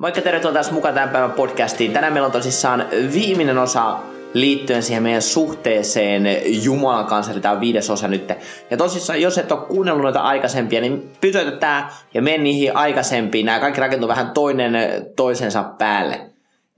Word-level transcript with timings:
Moikka, 0.00 0.20
tervetuloa 0.20 0.54
taas 0.54 0.70
mukaan 0.70 0.94
tämän 0.94 1.08
päivän 1.08 1.32
podcastiin. 1.32 1.92
Tänään 1.92 2.12
meillä 2.12 2.26
on 2.26 2.32
tosissaan 2.32 2.86
viimeinen 3.14 3.58
osa 3.58 3.98
liittyen 4.34 4.82
siihen 4.82 5.02
meidän 5.02 5.22
suhteeseen 5.22 6.22
Jumalan 6.64 7.06
kanssa, 7.06 7.32
eli 7.32 7.40
tämä 7.40 7.54
on 7.54 7.60
viides 7.60 7.90
osa 7.90 8.08
nyt. 8.08 8.32
Ja 8.70 8.76
tosissaan, 8.76 9.20
jos 9.20 9.38
et 9.38 9.52
ole 9.52 9.66
kuunnellut 9.66 10.02
noita 10.02 10.20
aikaisempia, 10.20 10.80
niin 10.80 11.10
pysäytä 11.20 11.50
tää 11.50 11.92
ja 12.14 12.22
mene 12.22 12.38
niihin 12.38 12.76
aikaisempiin. 12.76 13.46
Nämä 13.46 13.60
kaikki 13.60 13.80
rakentuu 13.80 14.08
vähän 14.08 14.30
toinen 14.30 14.72
toisensa 15.16 15.62
päälle. 15.62 16.20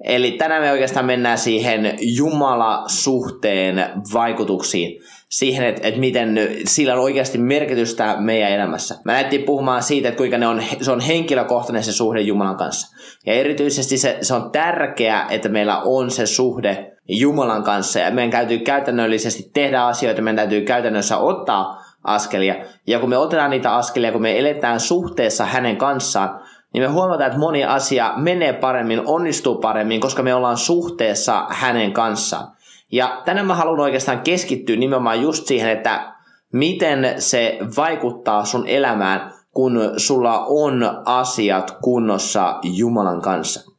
Eli 0.04 0.30
tänään 0.30 0.62
me 0.62 0.72
oikeastaan 0.72 1.06
mennään 1.06 1.38
siihen 1.38 1.98
Jumala-suhteen 2.00 3.90
vaikutuksiin. 4.12 5.02
Siihen, 5.32 5.66
että, 5.66 5.88
että 5.88 6.00
miten 6.00 6.38
sillä 6.66 6.94
on 6.94 7.00
oikeasti 7.00 7.38
merkitystä 7.38 8.16
meidän 8.18 8.50
elämässä. 8.50 8.98
Mä 9.04 9.12
näytin 9.12 9.42
puhumaan 9.42 9.82
siitä, 9.82 10.08
että 10.08 10.16
kuinka 10.16 10.38
ne 10.38 10.46
on, 10.46 10.62
se 10.80 10.92
on 10.92 11.00
henkilökohtainen 11.00 11.84
se 11.84 11.92
suhde 11.92 12.20
Jumalan 12.20 12.56
kanssa. 12.56 12.96
Ja 13.26 13.34
erityisesti 13.34 13.98
se, 13.98 14.18
se 14.20 14.34
on 14.34 14.50
tärkeää, 14.50 15.26
että 15.30 15.48
meillä 15.48 15.78
on 15.78 16.10
se 16.10 16.26
suhde 16.26 16.92
Jumalan 17.08 17.62
kanssa. 17.62 17.98
Ja 17.98 18.10
meidän 18.10 18.30
täytyy 18.30 18.58
käytännöllisesti 18.58 19.50
tehdä 19.54 19.82
asioita, 19.82 20.22
meidän 20.22 20.36
täytyy 20.36 20.60
käytännössä 20.60 21.16
ottaa 21.16 21.84
askelia. 22.04 22.54
Ja 22.86 22.98
kun 22.98 23.08
me 23.08 23.16
otetaan 23.16 23.50
niitä 23.50 23.74
askelia, 23.74 24.12
kun 24.12 24.22
me 24.22 24.38
eletään 24.38 24.80
suhteessa 24.80 25.44
hänen 25.44 25.76
kanssaan, 25.76 26.40
niin 26.74 26.82
me 26.82 26.88
huomataan, 26.88 27.26
että 27.26 27.40
moni 27.40 27.64
asia 27.64 28.12
menee 28.16 28.52
paremmin, 28.52 29.02
onnistuu 29.06 29.58
paremmin, 29.58 30.00
koska 30.00 30.22
me 30.22 30.34
ollaan 30.34 30.56
suhteessa 30.56 31.46
hänen 31.50 31.92
kanssaan. 31.92 32.48
Ja 32.92 33.22
tänään 33.24 33.46
mä 33.46 33.54
haluan 33.54 33.80
oikeastaan 33.80 34.20
keskittyä 34.20 34.76
nimenomaan 34.76 35.22
just 35.22 35.46
siihen, 35.46 35.70
että 35.70 36.14
miten 36.52 37.14
se 37.18 37.58
vaikuttaa 37.76 38.44
sun 38.44 38.66
elämään, 38.66 39.32
kun 39.50 39.80
sulla 39.96 40.44
on 40.46 41.02
asiat 41.04 41.70
kunnossa 41.70 42.58
Jumalan 42.62 43.22
kanssa. 43.22 43.72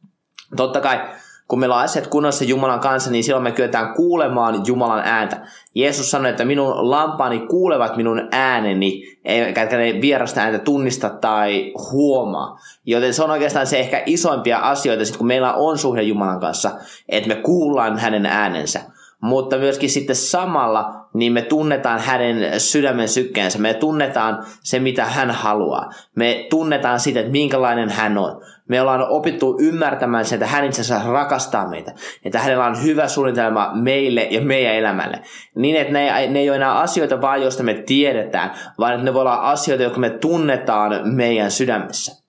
Totta 0.56 0.80
kai 0.80 1.00
kun 1.48 1.60
meillä 1.60 1.76
on 1.76 1.82
asiat 1.82 2.06
kunnossa 2.06 2.44
Jumalan 2.44 2.80
kanssa, 2.80 3.10
niin 3.10 3.24
silloin 3.24 3.42
me 3.42 3.52
kyetään 3.52 3.94
kuulemaan 3.94 4.66
Jumalan 4.66 5.02
ääntä. 5.04 5.46
Jeesus 5.74 6.10
sanoi, 6.10 6.30
että 6.30 6.44
minun 6.44 6.90
lampaani 6.90 7.38
kuulevat 7.38 7.96
minun 7.96 8.28
ääneni, 8.32 9.02
eikä 9.24 9.64
ne 9.64 10.00
vierasta 10.00 10.40
ääntä 10.40 10.58
tunnista 10.58 11.10
tai 11.10 11.72
huomaa. 11.92 12.58
Joten 12.86 13.14
se 13.14 13.24
on 13.24 13.30
oikeastaan 13.30 13.66
se 13.66 13.78
ehkä 13.78 14.02
isoimpia 14.06 14.58
asioita, 14.58 15.04
sit 15.04 15.16
kun 15.16 15.26
meillä 15.26 15.54
on 15.54 15.78
suhde 15.78 16.02
Jumalan 16.02 16.40
kanssa, 16.40 16.70
että 17.08 17.28
me 17.28 17.34
kuullaan 17.34 17.98
hänen 17.98 18.26
äänensä 18.26 18.80
mutta 19.24 19.58
myöskin 19.58 19.90
sitten 19.90 20.16
samalla 20.16 21.04
niin 21.14 21.32
me 21.32 21.42
tunnetaan 21.42 22.00
hänen 22.00 22.60
sydämen 22.60 23.08
sykkeensä, 23.08 23.58
me 23.58 23.74
tunnetaan 23.74 24.44
se, 24.62 24.78
mitä 24.78 25.04
hän 25.04 25.30
haluaa. 25.30 25.90
Me 26.14 26.46
tunnetaan 26.50 27.00
sitä, 27.00 27.20
että 27.20 27.32
minkälainen 27.32 27.90
hän 27.90 28.18
on. 28.18 28.42
Me 28.68 28.80
ollaan 28.80 29.08
opittu 29.08 29.56
ymmärtämään 29.60 30.24
sen, 30.24 30.36
että 30.36 30.46
hän 30.46 30.64
itse 30.64 30.80
asiassa 30.80 31.12
rakastaa 31.12 31.68
meitä. 31.68 31.92
Että 32.24 32.38
hänellä 32.38 32.66
on 32.66 32.82
hyvä 32.82 33.08
suunnitelma 33.08 33.70
meille 33.74 34.22
ja 34.30 34.40
meidän 34.40 34.74
elämälle. 34.74 35.20
Niin, 35.54 35.76
että 35.76 35.92
ne, 35.92 36.26
ne 36.26 36.38
ei 36.38 36.50
ole 36.50 36.56
enää 36.56 36.78
asioita 36.78 37.20
vaan, 37.20 37.42
joista 37.42 37.62
me 37.62 37.74
tiedetään, 37.74 38.50
vaan 38.78 38.92
että 38.92 39.04
ne 39.04 39.14
voi 39.14 39.20
olla 39.20 39.34
asioita, 39.34 39.84
jotka 39.84 40.00
me 40.00 40.10
tunnetaan 40.10 41.00
meidän 41.04 41.50
sydämessä. 41.50 42.24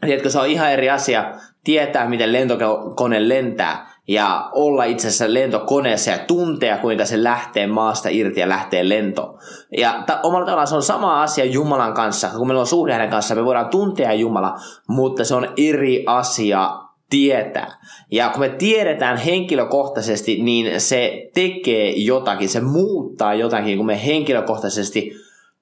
Tiedätkö, 0.00 0.30
se 0.30 0.38
on 0.38 0.46
ihan 0.46 0.72
eri 0.72 0.90
asia 0.90 1.34
tietää, 1.64 2.08
miten 2.08 2.32
lentokone 2.32 3.28
lentää, 3.28 3.93
ja 4.08 4.50
olla 4.52 4.84
itse 4.84 5.08
asiassa 5.08 5.34
lentokoneessa 5.34 6.10
ja 6.10 6.18
tuntea, 6.18 6.78
kuinka 6.78 7.04
se 7.04 7.24
lähtee 7.24 7.66
maasta 7.66 8.08
irti 8.08 8.40
ja 8.40 8.48
lähtee 8.48 8.88
lentoon. 8.88 9.38
Ja 9.78 10.02
ta- 10.06 10.20
omalla 10.22 10.44
tavallaan 10.46 10.66
se 10.66 10.74
on 10.74 10.82
sama 10.82 11.22
asia 11.22 11.44
Jumalan 11.44 11.94
kanssa. 11.94 12.28
Kun 12.28 12.46
meillä 12.46 12.60
on 12.60 12.66
suhde 12.66 12.92
hänen 12.92 13.10
kanssaan, 13.10 13.38
me 13.38 13.44
voidaan 13.44 13.68
tuntea 13.68 14.12
Jumala, 14.12 14.54
mutta 14.88 15.24
se 15.24 15.34
on 15.34 15.48
eri 15.56 16.04
asia 16.06 16.70
tietää. 17.10 17.78
Ja 18.10 18.28
kun 18.28 18.40
me 18.40 18.48
tiedetään 18.48 19.16
henkilökohtaisesti, 19.16 20.42
niin 20.42 20.80
se 20.80 21.30
tekee 21.34 21.90
jotakin, 21.90 22.48
se 22.48 22.60
muuttaa 22.60 23.34
jotakin, 23.34 23.76
kun 23.76 23.86
me 23.86 24.06
henkilökohtaisesti 24.06 25.12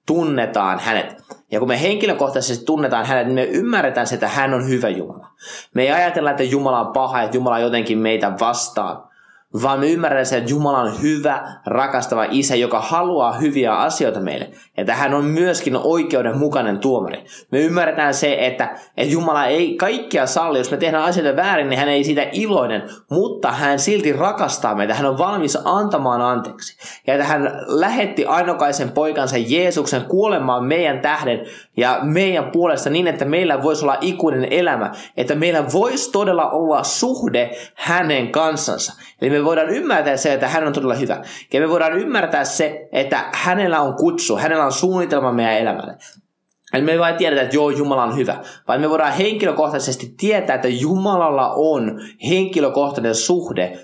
tunnetaan 0.07 0.79
hänet. 0.79 1.17
Ja 1.51 1.59
kun 1.59 1.69
me 1.69 1.83
henkilökohtaisesti 1.83 2.65
tunnetaan 2.65 3.07
hänet, 3.07 3.27
niin 3.27 3.35
me 3.35 3.45
ymmärretään 3.45 4.07
se, 4.07 4.15
että 4.15 4.29
hän 4.29 4.55
on 4.55 4.69
hyvä 4.69 4.89
Jumala. 4.89 5.22
Me 5.75 5.83
ei 5.83 5.91
ajatella, 5.91 6.31
että 6.31 6.43
Jumala 6.43 6.81
on 6.81 6.93
paha, 6.93 7.23
että 7.23 7.37
Jumala 7.37 7.59
jotenkin 7.59 7.99
meitä 7.99 8.33
vastaan, 8.41 9.03
vaan 9.63 9.81
me 9.81 9.91
ymmärrämme 9.91 10.25
sen, 10.25 10.39
että 10.39 10.51
Jumala 10.51 10.79
on 10.79 11.03
hyvä, 11.03 11.53
rakastava 11.67 12.27
isä, 12.31 12.57
joka 12.57 12.81
haluaa 12.81 13.33
hyviä 13.33 13.75
asioita 13.75 14.21
meille. 14.21 14.51
Että 14.77 14.95
hän 14.95 15.15
on 15.15 15.25
myöskin 15.25 15.77
oikeudenmukainen 15.77 16.79
tuomari. 16.79 17.25
Me 17.51 17.61
ymmärretään 17.61 18.15
se, 18.15 18.37
että, 18.47 18.79
että 18.97 19.13
Jumala 19.13 19.47
ei 19.47 19.77
kaikkia 19.77 20.27
salli. 20.27 20.59
Jos 20.59 20.71
me 20.71 20.77
tehdään 20.77 21.05
asioita 21.05 21.37
väärin, 21.37 21.69
niin 21.69 21.79
hän 21.79 21.89
ei 21.89 22.05
siitä 22.05 22.27
iloinen, 22.33 22.83
mutta 23.11 23.53
hän 23.53 23.79
silti 23.79 24.13
rakastaa 24.13 24.75
meitä. 24.75 24.95
Hän 24.95 25.07
on 25.07 25.19
valmis 25.19 25.59
antamaan 25.65 26.21
anteeksi. 26.21 26.77
Ja 27.07 27.15
että 27.15 27.27
hän 27.27 27.53
lähetti 27.67 28.27
ainokaisen 28.27 28.91
poikansa 28.91 29.37
Jeesuksen 29.39 30.03
kuolemaan 30.03 30.65
meidän 30.65 31.01
tähden 31.01 31.47
ja 31.77 31.99
meidän 32.03 32.51
puolesta 32.51 32.91
niin, 32.91 33.07
että 33.07 33.25
meillä 33.25 33.63
voisi 33.63 33.85
olla 33.85 33.99
ikuinen 34.01 34.53
elämä. 34.53 34.93
Että 35.17 35.35
meillä 35.35 35.73
voisi 35.73 36.13
todella 36.13 36.51
olla 36.51 36.85
suhde 36.85 37.51
hänen 37.75 38.33
kanssansa. 38.33 38.93
Eli 39.21 39.31
me 39.31 39.45
voidaan 39.45 39.69
ymmärtää 39.69 40.17
se, 40.17 40.33
että 40.33 40.49
hän 40.49 40.67
on 40.67 40.73
todella 40.73 40.95
hyvä. 40.95 41.23
Ja 41.53 41.61
me 41.61 41.69
voidaan 41.69 41.99
ymmärtää 41.99 42.45
se, 42.45 42.89
että 42.93 43.25
hänellä 43.33 43.81
on 43.81 43.95
kutsu, 43.95 44.37
hänellä 44.37 44.65
on 44.65 44.73
suunnitelma 44.73 45.33
meidän 45.33 45.59
elämälle. 45.59 45.95
Eli 46.73 46.83
me 46.83 46.93
ei 46.93 46.99
vain 46.99 47.17
tiedetä, 47.17 47.43
että 47.43 47.57
joo, 47.57 47.71
Jumala 47.71 48.03
on 48.03 48.17
hyvä, 48.17 48.37
vaan 48.69 48.81
me 48.81 48.91
voidaan 48.91 49.13
henkilökohtaisesti 49.13 50.15
tietää, 50.17 50.55
että 50.55 50.69
Jumalalla 50.69 51.53
on 51.57 52.01
henkilökohtainen 52.29 53.15
suhde 53.15 53.79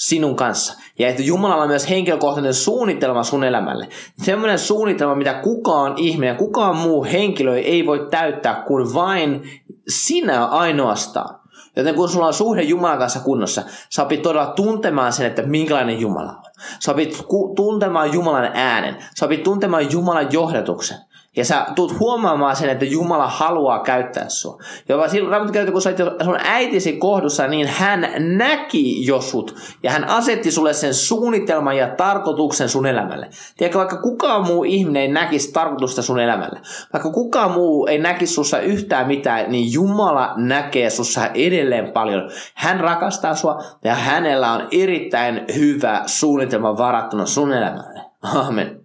sinun 0.00 0.36
kanssa. 0.36 0.78
Ja 0.98 1.08
että 1.08 1.22
Jumalalla 1.22 1.62
on 1.62 1.68
myös 1.68 1.90
henkilökohtainen 1.90 2.54
suunnitelma 2.54 3.22
sun 3.22 3.44
elämälle. 3.44 3.88
Semmoinen 4.22 4.58
suunnitelma, 4.58 5.14
mitä 5.14 5.34
kukaan 5.34 5.94
ihminen, 5.96 6.36
kukaan 6.36 6.76
muu 6.76 7.04
henkilö 7.04 7.58
ei 7.58 7.86
voi 7.86 8.06
täyttää 8.10 8.62
kuin 8.66 8.94
vain 8.94 9.42
sinä 9.88 10.44
ainoastaan. 10.44 11.40
Joten 11.76 11.94
kun 11.94 12.08
sulla 12.08 12.26
on 12.26 12.34
suhde 12.34 12.62
Jumalan 12.62 12.98
kanssa 12.98 13.20
kunnossa, 13.20 13.62
sä 13.90 14.02
opit 14.02 14.22
todella 14.22 14.46
tuntemaan 14.46 15.12
sen, 15.12 15.26
että 15.26 15.42
minkälainen 15.42 16.00
Jumala 16.00 16.30
on. 16.30 16.42
Sä 16.80 16.92
opit 16.92 17.22
ku- 17.28 17.52
tuntemaan 17.56 18.12
Jumalan 18.12 18.50
äänen. 18.54 18.96
Sä 19.18 19.26
opit 19.26 19.42
tuntemaan 19.42 19.92
Jumalan 19.92 20.32
johdatuksen. 20.32 20.98
Ja 21.36 21.44
sä 21.44 21.66
tulet 21.74 22.00
huomaamaan 22.00 22.56
sen, 22.56 22.70
että 22.70 22.84
Jumala 22.84 23.28
haluaa 23.28 23.82
käyttää 23.82 24.28
sua. 24.28 24.58
Jopa 24.88 25.08
silloin 25.08 25.32
Raamattu 25.32 25.52
kertoo, 25.52 25.72
kun 25.72 25.82
sä 25.82 25.90
sun 26.24 26.38
äitisi 26.44 26.92
kohdussa, 26.92 27.46
niin 27.46 27.66
hän 27.66 28.08
näki 28.18 29.06
jo 29.06 29.20
sut. 29.20 29.54
Ja 29.82 29.90
hän 29.90 30.08
asetti 30.08 30.50
sulle 30.50 30.72
sen 30.72 30.94
suunnitelman 30.94 31.76
ja 31.76 31.88
tarkoituksen 31.88 32.68
sun 32.68 32.86
elämälle. 32.86 33.28
Tiedätkö, 33.56 33.78
vaikka 33.78 33.96
kukaan 33.96 34.46
muu 34.46 34.64
ihminen 34.64 35.02
ei 35.02 35.08
näkisi 35.08 35.52
tarkoitusta 35.52 36.02
sun 36.02 36.20
elämälle. 36.20 36.60
Vaikka 36.92 37.10
kukaan 37.10 37.50
muu 37.50 37.86
ei 37.86 37.98
näkisi 37.98 38.34
sussa 38.34 38.60
yhtään 38.60 39.06
mitään, 39.06 39.50
niin 39.50 39.72
Jumala 39.72 40.34
näkee 40.36 40.90
sussa 40.90 41.26
edelleen 41.26 41.92
paljon. 41.92 42.30
Hän 42.54 42.80
rakastaa 42.80 43.34
sua 43.34 43.62
ja 43.84 43.94
hänellä 43.94 44.52
on 44.52 44.68
erittäin 44.72 45.44
hyvä 45.56 46.02
suunnitelma 46.06 46.78
varattuna 46.78 47.26
sun 47.26 47.52
elämälle. 47.52 48.00
Amen. 48.48 48.80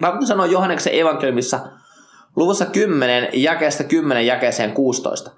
Raamattu 0.00 0.26
sanoo 0.26 0.46
Johanneksen 0.46 0.94
evankeliumissa 0.94 1.60
luvussa 2.36 2.66
10, 2.66 3.28
jakeesta 3.32 3.84
10 3.84 4.26
jakeeseen 4.26 4.72
16. 4.72 5.30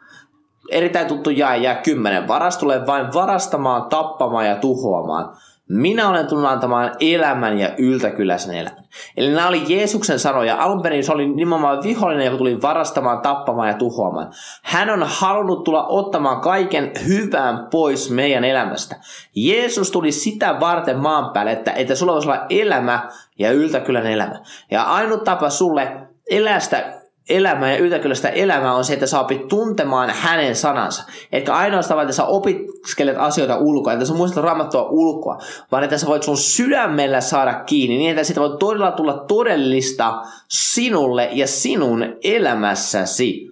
Erittäin 0.71 1.07
tuttu 1.07 1.31
jae 1.31 1.59
jää 1.59 1.75
10. 1.75 2.29
Varas 2.29 2.59
tulee 2.59 2.87
vain 2.87 3.15
varastamaan, 3.15 3.83
tappamaan 3.83 4.47
ja 4.47 4.57
tuhoamaan. 4.57 5.37
Minä 5.69 6.09
olen 6.09 6.27
tullut 6.27 6.51
antamaan 6.51 6.93
elämän 7.01 7.59
ja 7.59 7.75
yltäkyläisen 7.79 8.55
elämän. 8.55 8.85
Eli 9.17 9.31
nämä 9.31 9.49
oli 9.49 9.65
Jeesuksen 9.69 10.19
sanoja. 10.19 10.57
Alun 10.57 10.83
perin 10.83 11.05
se 11.05 11.13
oli 11.13 11.29
nimenomaan 11.29 11.83
vihollinen, 11.83 12.25
joka 12.25 12.39
tuli 12.39 12.63
varastamaan, 12.63 13.21
tappamaan 13.21 13.69
ja 13.69 13.75
tuhoamaan. 13.75 14.33
Hän 14.63 14.91
on 14.91 15.03
halunnut 15.07 15.65
tulla 15.65 15.87
ottamaan 15.87 16.41
kaiken 16.41 16.93
hyvän 17.07 17.69
pois 17.71 18.11
meidän 18.11 18.45
elämästä. 18.45 18.97
Jeesus 19.35 19.91
tuli 19.91 20.13
sitä 20.13 20.61
varten 20.61 20.99
maan 20.99 21.31
päälle, 21.33 21.53
että, 21.53 21.73
että 21.73 21.95
sulla 21.95 22.13
voisi 22.13 22.29
olla 22.29 22.47
elämä 22.51 23.09
ja 23.39 23.53
yltäkyläinen 23.53 24.13
elämä. 24.13 24.41
Ja 24.71 24.83
ainut 24.83 25.25
tapa 25.25 25.51
sulle 25.51 26.10
elää 26.31 26.61
sitä 26.61 27.01
elämää 27.31 27.73
ja 27.73 27.79
yltäkylläistä 27.79 28.29
elämää 28.29 28.75
on 28.75 28.85
se, 28.85 28.93
että 28.93 29.07
sä 29.07 29.21
opit 29.21 29.49
tuntemaan 29.49 30.11
hänen 30.11 30.57
sanansa. 30.57 31.03
Etkä 31.33 31.55
ainoastaan 31.55 32.03
että 32.03 32.13
sä 32.13 32.25
opiskelet 32.25 33.17
asioita 33.19 33.57
ulkoa, 33.57 33.93
että 33.93 34.05
sä 34.05 34.15
muistat 34.15 34.45
raamattua 34.45 34.83
ulkoa, 34.83 35.39
vaan 35.73 35.85
että 35.85 35.99
sä 35.99 36.07
voit 36.07 36.23
sun 36.23 36.37
sydämellä 36.37 37.21
saada 37.21 37.55
kiinni 37.55 37.99
niin, 37.99 38.11
että 38.11 38.25
siitä 38.25 38.41
voi 38.41 38.57
todella 38.59 38.93
tulla 38.93 39.25
todellista 39.29 40.23
sinulle 40.49 41.29
ja 41.33 41.47
sinun 41.47 42.17
elämässäsi. 42.25 43.51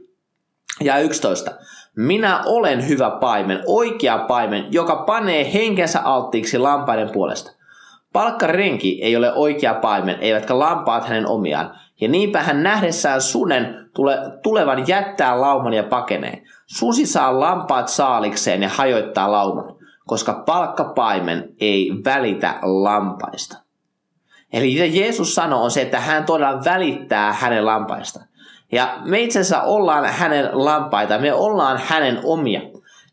Ja 0.81 0.99
11. 0.99 1.51
Minä 1.97 2.43
olen 2.47 2.89
hyvä 2.89 3.11
paimen, 3.11 3.63
oikea 3.67 4.19
paimen, 4.19 4.67
joka 4.71 4.97
panee 4.97 5.53
henkensä 5.53 6.01
alttiiksi 6.01 6.59
lampaiden 6.59 7.11
puolesta. 7.11 7.51
Palkkarenki 8.13 9.03
ei 9.03 9.17
ole 9.17 9.33
oikea 9.33 9.75
paimen, 9.75 10.17
eivätkä 10.21 10.59
lampaat 10.59 11.05
hänen 11.05 11.27
omiaan, 11.27 11.75
ja 12.01 12.09
niinpä 12.09 12.43
hän 12.43 12.63
nähdessään 12.63 13.21
sunen 13.21 13.91
tule, 13.95 14.19
tulevan 14.43 14.89
jättää 14.89 15.41
lauman 15.41 15.73
ja 15.73 15.83
pakenee. 15.83 16.43
Susi 16.67 17.07
saa 17.07 17.41
lampaat 17.41 17.89
saalikseen 17.89 18.63
ja 18.63 18.69
hajoittaa 18.69 19.33
lauman, 19.33 19.77
koska 20.07 20.43
palkkapaimen 20.47 21.49
ei 21.61 21.91
välitä 22.05 22.59
lampaista. 22.63 23.57
Eli 24.53 24.73
mitä 24.73 24.85
Jeesus 24.85 25.35
sanoo 25.35 25.65
on 25.65 25.71
se, 25.71 25.83
että 25.83 26.01
hän 26.01 26.25
todella 26.25 26.65
välittää 26.65 27.33
hänen 27.33 27.67
lampaista. 27.67 28.21
Ja 28.73 28.99
me 29.05 29.21
itse 29.21 29.41
asiassa 29.41 29.63
ollaan 29.63 30.05
hänen 30.05 30.49
lampaita, 30.53 31.19
me 31.19 31.33
ollaan 31.33 31.81
hänen 31.85 32.21
omia. 32.25 32.61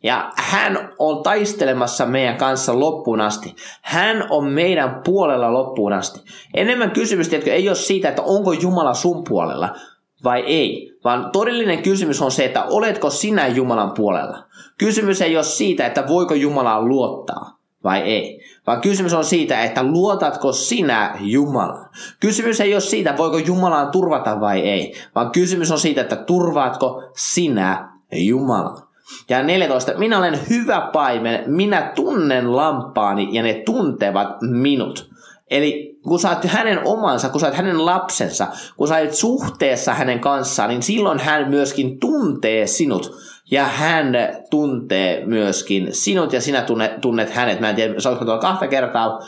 Ja 0.05 0.31
hän 0.35 0.89
on 0.99 1.23
taistelemassa 1.23 2.05
meidän 2.05 2.37
kanssa 2.37 2.79
loppuun 2.79 3.21
asti. 3.21 3.55
Hän 3.81 4.27
on 4.29 4.45
meidän 4.47 5.01
puolella 5.05 5.53
loppuun 5.53 5.93
asti. 5.93 6.19
Enemmän 6.53 6.91
kysymys 6.91 7.29
tiedätkö, 7.29 7.53
ei 7.53 7.69
ole 7.69 7.75
siitä, 7.75 8.09
että 8.09 8.21
onko 8.21 8.53
Jumala 8.53 8.93
sun 8.93 9.23
puolella 9.23 9.75
vai 10.23 10.41
ei, 10.41 10.97
vaan 11.03 11.29
todellinen 11.31 11.83
kysymys 11.83 12.21
on 12.21 12.31
se, 12.31 12.45
että 12.45 12.63
oletko 12.63 13.09
sinä 13.09 13.47
Jumalan 13.47 13.91
puolella. 13.91 14.45
Kysymys 14.77 15.21
ei 15.21 15.35
ole 15.37 15.43
siitä, 15.43 15.85
että 15.85 16.07
voiko 16.07 16.33
Jumalaan 16.33 16.89
luottaa 16.89 17.59
vai 17.83 18.01
ei, 18.01 18.41
vaan 18.67 18.81
kysymys 18.81 19.13
on 19.13 19.25
siitä, 19.25 19.63
että 19.63 19.83
luotatko 19.83 20.51
sinä 20.51 21.17
Jumalaan. 21.19 21.89
Kysymys 22.19 22.61
ei 22.61 22.73
ole 22.73 22.81
siitä, 22.81 23.17
voiko 23.17 23.37
Jumalaan 23.37 23.91
turvata 23.91 24.39
vai 24.39 24.59
ei, 24.59 24.93
vaan 25.15 25.31
kysymys 25.31 25.71
on 25.71 25.79
siitä, 25.79 26.01
että 26.01 26.15
turvaatko 26.15 27.03
sinä 27.15 27.89
Jumalaan. 28.11 28.84
Ja 29.29 29.43
14. 29.43 29.93
Minä 29.97 30.17
olen 30.17 30.39
hyvä 30.49 30.89
paimen, 30.93 31.43
minä 31.47 31.91
tunnen 31.95 32.55
lampaani 32.55 33.29
ja 33.31 33.43
ne 33.43 33.53
tuntevat 33.53 34.41
minut. 34.41 35.09
Eli 35.51 35.95
kun 36.07 36.19
sä 36.19 36.29
oot 36.29 36.45
hänen 36.45 36.79
omansa, 36.85 37.29
kun 37.29 37.41
sä 37.41 37.47
oot 37.47 37.55
hänen 37.55 37.85
lapsensa, 37.85 38.47
kun 38.77 38.87
sä 38.87 38.95
oot 38.95 39.13
suhteessa 39.13 39.93
hänen 39.93 40.19
kanssaan, 40.19 40.69
niin 40.69 40.83
silloin 40.83 41.19
hän 41.19 41.49
myöskin 41.49 41.99
tuntee 41.99 42.67
sinut. 42.67 43.17
Ja 43.51 43.63
hän 43.63 44.13
tuntee 44.49 45.25
myöskin 45.25 45.87
sinut 45.91 46.33
ja 46.33 46.41
sinä 46.41 46.61
tunnet, 46.61 47.01
tunnet 47.01 47.29
hänet. 47.29 47.59
Mä 47.59 47.69
en 47.69 47.75
tiedä, 47.75 47.99
saanko 47.99 48.25
tuolla 48.25 48.41
kahta 48.41 48.67
kertaa, 48.67 49.19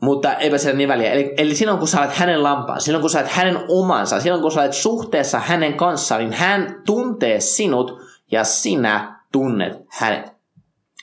mutta 0.00 0.34
eipä 0.34 0.58
siellä 0.58 0.78
niin 0.78 0.88
väliä. 0.88 1.12
Eli, 1.12 1.34
eli 1.36 1.54
silloin 1.54 1.78
kun 1.78 1.88
sä 1.88 2.00
olet 2.00 2.12
hänen 2.12 2.42
lampaan, 2.42 2.80
silloin 2.80 3.00
kun 3.00 3.10
sä 3.10 3.18
olet 3.18 3.30
hänen 3.30 3.58
omansa, 3.68 4.20
silloin 4.20 4.42
kun 4.42 4.52
sä 4.52 4.60
olet 4.60 4.72
suhteessa 4.72 5.38
hänen 5.38 5.74
kanssaan, 5.74 6.20
niin 6.20 6.32
hän 6.32 6.82
tuntee 6.86 7.40
sinut 7.40 8.00
ja 8.32 8.44
sinä 8.44 9.24
tunnet 9.32 9.72
hänet. 9.88 10.32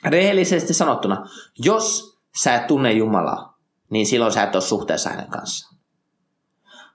Rehellisesti 0.05 0.73
sanottuna, 0.73 1.25
jos 1.59 2.17
sä 2.35 2.55
et 2.55 2.67
tunne 2.67 2.91
Jumalaa, 2.91 3.57
niin 3.89 4.05
silloin 4.05 4.31
sä 4.31 4.43
et 4.43 4.55
ole 4.55 4.63
suhteessa 4.63 5.09
hänen 5.09 5.29
kanssaan. 5.29 5.75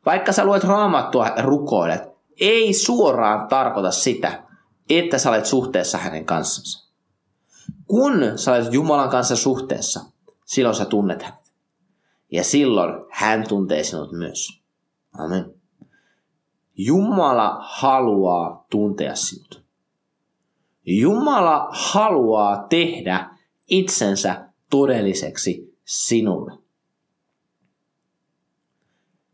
Vaikka 0.07 0.33
sä 0.33 0.45
luet 0.45 0.65
raamattua 0.65 1.29
rukoilet, 1.43 2.03
ei 2.41 2.73
suoraan 2.73 3.49
tarkoita 3.49 3.91
sitä, 3.91 4.43
että 4.91 5.19
sä 5.19 5.31
olet 5.31 5.47
suhteessa 5.47 5.99
hänen 5.99 6.25
kanssansa. 6.25 6.91
Kun 7.87 8.33
sä 8.37 8.53
olet 8.53 8.73
Jumalan 8.73 9.11
kanssa 9.11 9.37
suhteessa, 9.37 10.01
silloin 10.45 10.75
sä 10.75 10.85
tunnet 10.85 11.23
hänet. 11.23 11.53
Ja 12.33 12.45
silloin 12.45 13.05
hän 13.11 13.49
tuntee 13.49 13.85
sinut 13.85 14.13
myös. 14.13 14.63
Amen. 15.19 15.55
Jumala 16.77 17.57
haluaa 17.61 18.67
tuntea 18.71 19.15
sinut. 19.15 19.64
Jumala 20.87 21.69
haluaa 21.71 22.67
tehdä 22.69 23.31
itsensä 23.69 24.49
todelliseksi 24.71 25.79
sinulle. 25.85 26.53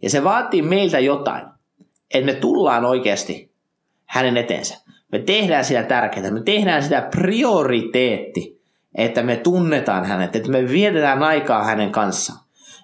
Ja 0.03 0.11
se 0.11 0.25
vaatii 0.25 0.63
meiltä 0.63 0.99
jotain, 0.99 1.47
että 2.15 2.27
me 2.27 2.35
tullaan 2.35 2.85
oikeasti 2.85 3.53
hänen 4.05 4.37
eteensä. 4.37 4.77
Me 5.13 5.19
tehdään 5.19 5.65
sitä 5.65 5.83
tärkeää, 5.83 6.31
me 6.31 6.43
tehdään 6.43 6.83
sitä 6.83 7.09
prioriteetti, 7.11 8.61
että 8.95 9.23
me 9.23 9.37
tunnetaan 9.37 10.05
hänet, 10.05 10.37
että 10.37 10.51
me 10.51 10.69
vietetään 10.69 11.23
aikaa 11.23 11.65
hänen 11.65 11.93
kanssaan. 11.93 12.39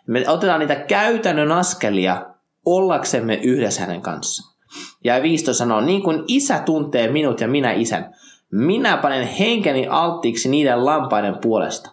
Me 0.07 0.29
otetaan 0.29 0.61
niitä 0.61 0.75
käytännön 0.75 1.53
askelia 1.53 2.27
ollaksemme 2.65 3.35
yhdessä 3.35 3.81
hänen 3.81 4.01
kanssaan. 4.03 4.57
Ja 5.05 5.23
Viisto 5.23 5.55
sanoo, 5.55 5.81
niin 5.81 6.03
kuin 6.03 6.25
isä 6.29 6.59
tuntee 6.59 7.13
minut 7.13 7.41
ja 7.41 7.49
minä 7.49 7.73
isän, 7.73 8.15
minä 8.53 8.97
panen 8.97 9.27
henkeni 9.27 9.87
alttiiksi 9.91 10.49
niiden 10.49 10.87
lampaiden 10.87 11.39
puolesta. 11.39 11.91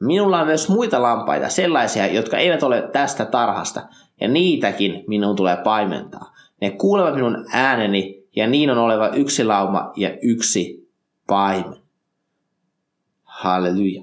Minulla 0.00 0.40
on 0.40 0.46
myös 0.46 0.68
muita 0.68 1.02
lampaita, 1.02 1.48
sellaisia, 1.48 2.06
jotka 2.06 2.36
eivät 2.36 2.62
ole 2.62 2.88
tästä 2.92 3.24
tarhasta, 3.24 3.82
ja 4.20 4.28
niitäkin 4.28 5.04
minun 5.06 5.36
tulee 5.36 5.56
paimentaa. 5.56 6.32
Ne 6.60 6.70
kuulevat 6.70 7.14
minun 7.14 7.46
ääneni, 7.52 8.18
ja 8.36 8.46
niin 8.46 8.70
on 8.70 8.78
oleva 8.78 9.08
yksi 9.08 9.44
lauma 9.44 9.92
ja 9.96 10.10
yksi 10.22 10.90
paimen. 11.26 11.78
Halleluja. 13.24 14.02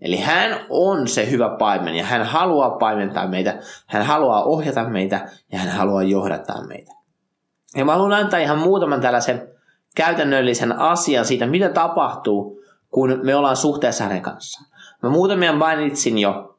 Eli 0.00 0.16
hän 0.16 0.66
on 0.70 1.08
se 1.08 1.30
hyvä 1.30 1.56
paimen 1.58 1.94
ja 1.94 2.04
hän 2.04 2.26
haluaa 2.26 2.70
paimentaa 2.70 3.28
meitä, 3.28 3.58
hän 3.86 4.02
haluaa 4.02 4.44
ohjata 4.44 4.88
meitä 4.88 5.28
ja 5.52 5.58
hän 5.58 5.68
haluaa 5.68 6.02
johdattaa 6.02 6.66
meitä. 6.66 6.92
Ja 7.76 7.84
mä 7.84 7.92
haluan 7.92 8.12
antaa 8.12 8.40
ihan 8.40 8.58
muutaman 8.58 9.00
tällaisen 9.00 9.48
käytännöllisen 9.94 10.78
asian 10.78 11.24
siitä, 11.24 11.46
mitä 11.46 11.68
tapahtuu, 11.68 12.62
kun 12.90 13.20
me 13.22 13.34
ollaan 13.34 13.56
suhteessa 13.56 14.04
hänen 14.04 14.22
kanssaan. 14.22 14.66
Mä 15.02 15.10
muutamia 15.10 15.52
mainitsin 15.52 16.18
jo. 16.18 16.58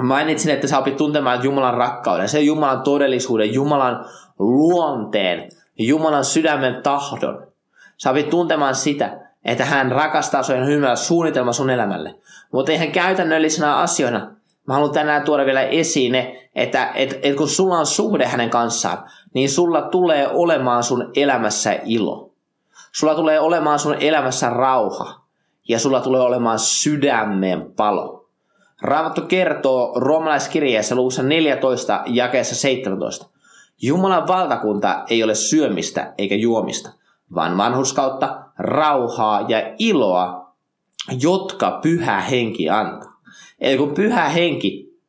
Mainitsin, 0.00 0.52
että 0.52 0.66
sä 0.66 0.78
opit 0.78 0.96
tuntemaan 0.96 1.44
Jumalan 1.44 1.74
rakkauden, 1.74 2.28
sen 2.28 2.46
Jumalan 2.46 2.82
todellisuuden, 2.82 3.54
Jumalan 3.54 4.04
luonteen, 4.38 5.48
Jumalan 5.78 6.24
sydämen 6.24 6.82
tahdon. 6.82 7.46
Sä 7.96 8.10
opit 8.10 8.30
tuntemaan 8.30 8.74
sitä, 8.74 9.18
että 9.44 9.64
hän 9.64 9.92
rakastaa 9.92 10.42
sinua 10.42 10.64
hyvä 10.64 10.96
suunnitelma 10.96 11.52
sun 11.52 11.70
elämälle. 11.70 12.14
Mutta 12.52 12.72
ihan 12.72 12.92
käytännöllisenä 12.92 13.76
asioina 13.76 14.30
mä 14.66 14.74
haluan 14.74 14.92
tänään 14.92 15.22
tuoda 15.22 15.46
vielä 15.46 15.62
esiin 15.62 16.12
ne, 16.12 16.48
että 16.54 16.90
et, 16.94 17.18
et 17.22 17.36
kun 17.36 17.48
sulla 17.48 17.78
on 17.78 17.86
suhde 17.86 18.26
hänen 18.26 18.50
kanssaan, 18.50 18.98
niin 19.34 19.50
sulla 19.50 19.82
tulee 19.82 20.28
olemaan 20.28 20.82
sun 20.82 21.10
elämässä 21.16 21.78
ilo. 21.84 22.31
Sulla 22.92 23.14
tulee 23.14 23.40
olemaan 23.40 23.78
sun 23.78 23.96
elämässä 24.00 24.50
rauha 24.50 25.22
ja 25.68 25.78
sulla 25.78 26.00
tulee 26.00 26.20
olemaan 26.20 26.58
sydämen 26.58 27.72
palo. 27.76 28.28
Raamattu 28.82 29.20
kertoo 29.20 29.92
roomalaiskirjeessä 30.00 30.94
luvussa 30.94 31.22
14 31.22 32.02
jakeessa 32.06 32.54
17. 32.54 33.26
Jumalan 33.82 34.28
valtakunta 34.28 35.04
ei 35.08 35.22
ole 35.22 35.34
syömistä 35.34 36.14
eikä 36.18 36.34
juomista, 36.34 36.92
vaan 37.34 37.56
vanhuskautta, 37.56 38.44
rauhaa 38.58 39.40
ja 39.40 39.74
iloa, 39.78 40.54
jotka 41.20 41.78
pyhä 41.82 42.20
henki 42.20 42.70
antaa. 42.70 43.20
Eli 43.58 43.78
kun 43.78 43.94
pyhä 43.94 44.28
henki 44.28 45.00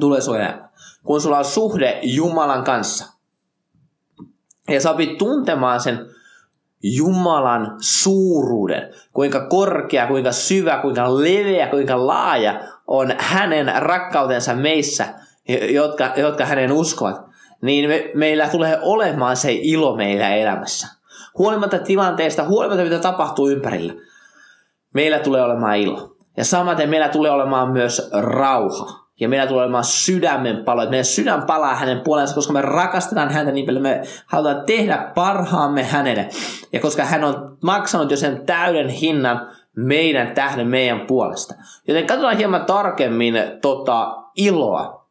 tulee 0.00 0.20
sun 0.20 0.36
elämään, 0.36 0.70
kun 1.04 1.20
sulla 1.20 1.38
on 1.38 1.44
suhde 1.44 2.00
Jumalan 2.02 2.64
kanssa, 2.64 3.12
ja 4.68 4.80
sä 4.80 4.90
opit 4.90 5.18
tuntemaan 5.18 5.80
sen 5.80 6.13
Jumalan 6.86 7.76
suuruuden, 7.80 8.94
kuinka 9.12 9.46
korkea, 9.46 10.06
kuinka 10.06 10.32
syvä, 10.32 10.76
kuinka 10.76 11.14
leveä, 11.18 11.66
kuinka 11.66 12.06
laaja 12.06 12.60
on 12.86 13.14
hänen 13.18 13.72
rakkautensa 13.76 14.54
meissä, 14.54 15.06
jotka, 15.70 16.12
jotka 16.16 16.46
hänen 16.46 16.72
uskovat, 16.72 17.24
niin 17.62 17.88
me, 17.88 18.10
meillä 18.14 18.48
tulee 18.48 18.78
olemaan 18.82 19.36
se 19.36 19.52
ilo 19.52 19.96
meillä 19.96 20.34
elämässä. 20.34 20.88
Huolimatta 21.38 21.78
tilanteesta, 21.78 22.44
huolimatta 22.44 22.84
mitä 22.84 22.98
tapahtuu 22.98 23.48
ympärillä, 23.48 23.92
meillä 24.94 25.18
tulee 25.18 25.42
olemaan 25.42 25.78
ilo. 25.78 26.16
Ja 26.36 26.44
samaten 26.44 26.90
meillä 26.90 27.08
tulee 27.08 27.30
olemaan 27.30 27.70
myös 27.70 28.10
rauha. 28.12 29.03
Ja 29.20 29.28
meillä 29.28 29.46
tulee 29.46 29.62
olemaan 29.62 29.84
sydämen 29.84 30.64
palo, 30.64 30.82
että 30.82 30.90
meidän 30.90 31.04
sydän 31.04 31.42
palaa 31.42 31.74
hänen 31.74 32.00
puolensa, 32.00 32.34
koska 32.34 32.52
me 32.52 32.62
rakastetaan 32.62 33.30
häntä 33.30 33.52
niin 33.52 33.66
paljon, 33.66 33.82
me 33.82 34.02
halutaan 34.26 34.64
tehdä 34.66 35.10
parhaamme 35.14 35.84
hänelle. 35.84 36.28
Ja 36.72 36.80
koska 36.80 37.04
hän 37.04 37.24
on 37.24 37.58
maksanut 37.62 38.10
jo 38.10 38.16
sen 38.16 38.46
täyden 38.46 38.88
hinnan 38.88 39.48
meidän 39.76 40.34
tähden 40.34 40.68
meidän 40.68 41.00
puolesta. 41.00 41.54
Joten 41.88 42.06
katsotaan 42.06 42.36
hieman 42.36 42.64
tarkemmin 42.64 43.34
tota, 43.62 44.16
iloa. 44.36 45.04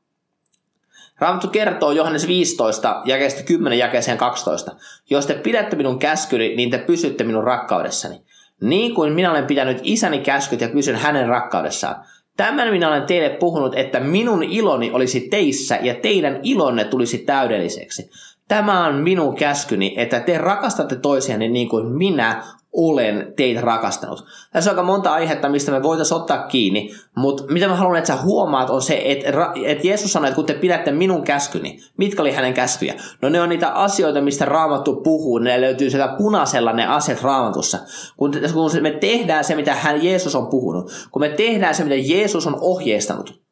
Raamattu 1.19 1.47
kertoo 1.47 1.91
Johannes 1.91 2.27
15, 2.27 3.01
jakeesta 3.05 3.43
10 3.43 3.79
jakeeseen 3.79 4.17
12. 4.17 4.71
Jos 5.09 5.25
te 5.25 5.33
pidätte 5.33 5.75
minun 5.75 5.99
käskyni, 5.99 6.55
niin 6.55 6.69
te 6.69 6.77
pysytte 6.77 7.23
minun 7.23 7.43
rakkaudessani. 7.43 8.21
Niin 8.61 8.95
kuin 8.95 9.13
minä 9.13 9.31
olen 9.31 9.45
pitänyt 9.45 9.79
isäni 9.83 10.19
käskyt 10.19 10.61
ja 10.61 10.69
pysyn 10.69 10.95
hänen 10.95 11.27
rakkaudessaan. 11.27 11.95
Tämän 12.37 12.71
minä 12.71 12.87
olen 12.87 13.03
teille 13.03 13.29
puhunut, 13.29 13.75
että 13.75 13.99
minun 13.99 14.43
iloni 14.43 14.91
olisi 14.91 15.21
teissä 15.21 15.79
ja 15.81 15.95
teidän 15.95 16.39
ilonne 16.43 16.83
tulisi 16.83 17.17
täydelliseksi. 17.17 18.09
Tämä 18.53 18.85
on 18.85 18.95
minun 18.95 19.35
käskyni, 19.35 19.93
että 19.97 20.19
te 20.19 20.37
rakastatte 20.37 20.95
toisianne 20.95 21.47
niin 21.47 21.69
kuin 21.69 21.87
minä 21.87 22.43
olen 22.73 23.33
teitä 23.35 23.61
rakastanut. 23.61 24.25
Tässä 24.51 24.71
on 24.71 24.75
aika 24.77 24.85
monta 24.85 25.13
aihetta, 25.13 25.49
mistä 25.49 25.71
me 25.71 25.83
voitaisiin 25.83 26.17
ottaa 26.17 26.47
kiinni, 26.47 26.91
mutta 27.15 27.43
mitä 27.47 27.67
mä 27.67 27.75
haluan, 27.75 27.97
että 27.97 28.07
sä 28.07 28.21
huomaat, 28.21 28.69
on 28.69 28.81
se, 28.81 29.01
että, 29.05 29.29
että 29.65 29.87
Jeesus 29.87 30.13
sanoi, 30.13 30.27
että 30.27 30.35
kun 30.35 30.45
te 30.45 30.53
pidätte 30.53 30.91
minun 30.91 31.23
käskyni, 31.23 31.79
mitkä 31.97 32.21
oli 32.21 32.31
hänen 32.31 32.53
käskyjä? 32.53 32.93
No 33.21 33.29
ne 33.29 33.41
on 33.41 33.49
niitä 33.49 33.69
asioita, 33.69 34.21
mistä 34.21 34.45
Raamattu 34.45 34.95
puhuu, 34.95 35.37
ne 35.37 35.61
löytyy 35.61 35.89
sieltä 35.89 36.15
punaisella 36.17 36.73
ne 36.73 36.87
asiat 36.87 37.21
Raamatussa. 37.21 37.79
Kun, 38.17 38.31
kun 38.53 38.81
me 38.81 38.91
tehdään 38.91 39.43
se, 39.43 39.55
mitä 39.55 39.75
hän 39.75 40.05
Jeesus 40.05 40.35
on 40.35 40.47
puhunut, 40.47 40.91
kun 41.11 41.21
me 41.21 41.29
tehdään 41.29 41.75
se, 41.75 41.83
mitä 41.83 41.95
Jeesus 41.95 42.47
on 42.47 42.57
ohjeistanut, 42.61 43.42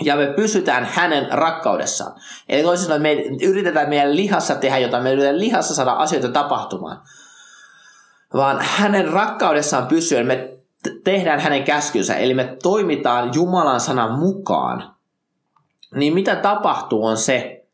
ja 0.00 0.16
me 0.16 0.26
pysytään 0.26 0.84
hänen 0.84 1.32
rakkaudessaan. 1.32 2.20
Eli 2.48 2.62
toisin 2.62 2.86
sanoen, 2.86 3.02
me 3.02 3.12
yritetään 3.46 3.88
meidän 3.88 4.16
lihassa 4.16 4.54
tehdä 4.54 4.78
jotain, 4.78 5.02
me 5.02 5.12
yritetään 5.12 5.40
lihassa 5.40 5.74
saada 5.74 5.92
asioita 5.92 6.28
tapahtumaan 6.28 7.00
vaan 8.34 8.58
hänen 8.60 9.08
rakkaudessaan 9.08 9.86
pysyen 9.86 10.26
me 10.26 10.58
tehdään 11.04 11.40
hänen 11.40 11.64
käskynsä, 11.64 12.16
eli 12.16 12.34
me 12.34 12.56
toimitaan 12.62 13.30
Jumalan 13.34 13.80
sanan 13.80 14.18
mukaan, 14.18 14.94
niin 15.94 16.14
mitä 16.14 16.36
tapahtuu 16.36 17.06
on 17.06 17.16
se, 17.16 17.64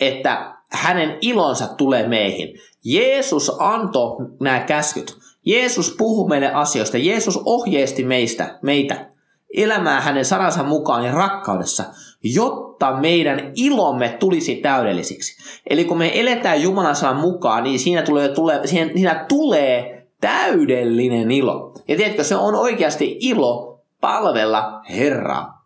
että 0.00 0.54
hänen 0.70 1.18
ilonsa 1.20 1.66
tulee 1.66 2.08
meihin. 2.08 2.58
Jeesus 2.84 3.56
antoi 3.58 4.16
nämä 4.40 4.60
käskyt. 4.60 5.16
Jeesus 5.44 5.94
puhui 5.98 6.28
meille 6.28 6.52
asioista. 6.52 6.98
Jeesus 6.98 7.40
ohjeisti 7.44 8.04
meistä, 8.04 8.58
meitä 8.62 9.10
elämään 9.54 10.02
hänen 10.02 10.24
sanansa 10.24 10.62
mukaan 10.62 11.04
ja 11.04 11.12
rakkaudessa, 11.12 11.84
jotta 12.22 12.96
meidän 12.96 13.52
ilomme 13.56 14.08
tulisi 14.08 14.54
täydellisiksi. 14.56 15.60
Eli 15.70 15.84
kun 15.84 15.98
me 15.98 16.20
eletään 16.20 16.62
Jumalan 16.62 16.96
sanan 16.96 17.16
mukaan, 17.16 17.64
niin 17.64 17.78
siinä 17.78 18.02
tulee, 18.02 18.28
tulee, 18.28 18.66
siinä 18.66 19.24
tulee 19.28 20.06
täydellinen 20.20 21.30
ilo. 21.30 21.72
Ja 21.88 21.96
tiedätkö, 21.96 22.24
se 22.24 22.36
on 22.36 22.54
oikeasti 22.54 23.16
ilo 23.20 23.80
palvella 24.00 24.80
Herraa. 24.90 25.64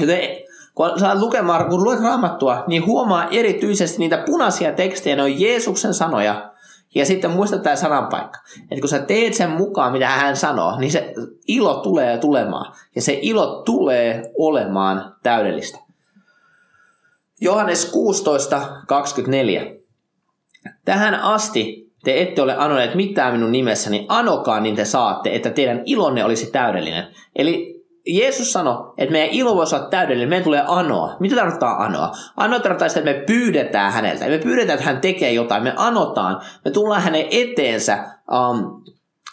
Joten 0.00 0.20
kun 0.74 0.98
saat 1.00 1.18
lukemaan, 1.18 1.68
kun 1.68 1.84
luet 1.84 2.00
raamattua, 2.00 2.64
niin 2.66 2.86
huomaa 2.86 3.28
erityisesti 3.30 3.98
niitä 3.98 4.22
punaisia 4.26 4.72
tekstejä, 4.72 5.16
ne 5.16 5.22
on 5.22 5.40
Jeesuksen 5.40 5.94
sanoja, 5.94 6.50
ja 6.94 7.06
sitten 7.06 7.30
muista 7.30 7.58
tämä 7.58 7.76
sananpaikka. 7.76 8.38
Että 8.62 8.80
kun 8.80 8.88
sä 8.88 8.98
teet 8.98 9.34
sen 9.34 9.50
mukaan, 9.50 9.92
mitä 9.92 10.08
hän 10.08 10.36
sanoo, 10.36 10.78
niin 10.78 10.92
se 10.92 11.14
ilo 11.48 11.74
tulee 11.74 12.18
tulemaan. 12.18 12.74
Ja 12.94 13.02
se 13.02 13.18
ilo 13.22 13.62
tulee 13.64 14.30
olemaan 14.38 15.14
täydellistä. 15.22 15.78
Johannes 17.40 17.90
16, 17.90 18.62
24. 18.86 19.66
Tähän 20.84 21.14
asti 21.14 21.88
te 22.04 22.22
ette 22.22 22.42
ole 22.42 22.56
anoneet 22.56 22.94
mitään 22.94 23.32
minun 23.32 23.52
nimessäni, 23.52 24.06
anokaa 24.08 24.60
niin 24.60 24.76
te 24.76 24.84
saatte, 24.84 25.34
että 25.34 25.50
teidän 25.50 25.82
ilonne 25.84 26.24
olisi 26.24 26.50
täydellinen. 26.50 27.06
Eli 27.36 27.77
Jeesus 28.08 28.52
sanoi, 28.52 28.92
että 28.98 29.12
meidän 29.12 29.30
ilo 29.30 29.56
voisi 29.56 29.74
olla 29.74 29.88
täydellinen, 29.88 30.28
meidän 30.28 30.44
tulee 30.44 30.64
anoa. 30.66 31.16
Mitä 31.20 31.36
tarkoittaa 31.36 31.84
anoa? 31.84 32.12
Anoa 32.36 32.60
tarkoittaa 32.60 32.88
sitä, 32.88 33.00
että 33.00 33.12
me 33.12 33.24
pyydetään 33.26 33.92
häneltä. 33.92 34.28
Me 34.28 34.38
pyydetään, 34.38 34.78
että 34.78 34.90
hän 34.90 35.00
tekee 35.00 35.32
jotain. 35.32 35.62
Me 35.62 35.72
anotaan. 35.76 36.40
Me 36.64 36.70
tullaan 36.70 37.02
hänen 37.02 37.26
eteensä 37.30 38.04
um, 38.32 38.82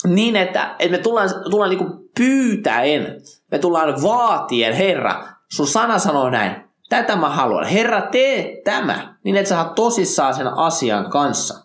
niin, 0.08 0.36
että, 0.36 0.76
että 0.80 0.98
me 0.98 1.04
tullaan, 1.04 1.30
tullaan 1.52 1.70
niin 1.70 2.10
pyytäen. 2.18 3.22
Me 3.52 3.58
tullaan 3.60 4.02
vaatien, 4.02 4.74
Herra, 4.74 5.24
sun 5.54 5.68
sana 5.68 6.00
sanoo 6.00 6.30
näin. 6.30 6.66
Tätä 6.90 7.16
mä 7.16 7.30
haluan. 7.30 7.66
Herra, 7.66 8.02
tee 8.02 8.62
tämä. 8.64 9.16
Niin, 9.24 9.38
että 9.38 9.50
sä 9.50 9.66
tosissaan 9.76 10.34
sen 10.34 10.48
asian 10.48 11.10
kanssa. 11.10 11.65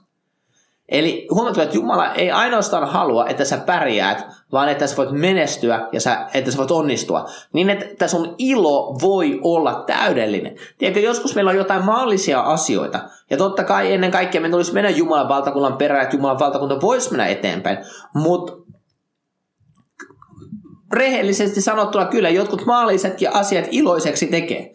Eli 0.91 1.27
huomatko, 1.35 1.63
että 1.63 1.77
Jumala 1.77 2.15
ei 2.15 2.31
ainoastaan 2.31 2.89
halua, 2.89 3.27
että 3.27 3.45
sä 3.45 3.57
pärjäät, 3.57 4.27
vaan 4.53 4.69
että 4.69 4.87
sä 4.87 4.97
voit 4.97 5.11
menestyä 5.11 5.89
ja 5.93 6.01
sä, 6.01 6.27
että 6.35 6.51
sä 6.51 6.59
voit 6.59 6.71
onnistua. 6.71 7.27
Niin, 7.53 7.71
että 7.71 8.09
sun 8.09 8.35
ilo 8.39 8.97
voi 9.03 9.41
olla 9.43 9.85
täydellinen. 9.87 10.57
Tiedätkö, 10.79 11.01
joskus 11.01 11.35
meillä 11.35 11.51
on 11.51 11.57
jotain 11.57 11.85
maallisia 11.85 12.41
asioita. 12.41 13.01
Ja 13.31 13.37
totta 13.37 13.65
kai 13.65 13.93
ennen 13.93 14.11
kaikkea 14.11 14.41
me 14.41 14.49
tulisi 14.49 14.73
mennä 14.73 14.91
Jumalan 14.91 15.29
valtakunnan 15.29 15.77
perään, 15.77 16.03
että 16.03 16.17
Jumalan 16.17 16.39
valtakunta 16.39 16.81
voisi 16.81 17.11
mennä 17.11 17.27
eteenpäin. 17.27 17.79
Mutta 18.15 18.53
rehellisesti 20.93 21.61
sanottuna 21.61 22.05
kyllä 22.05 22.29
jotkut 22.29 22.67
maallisetkin 22.67 23.35
asiat 23.35 23.65
iloiseksi 23.71 24.27
tekee. 24.27 24.73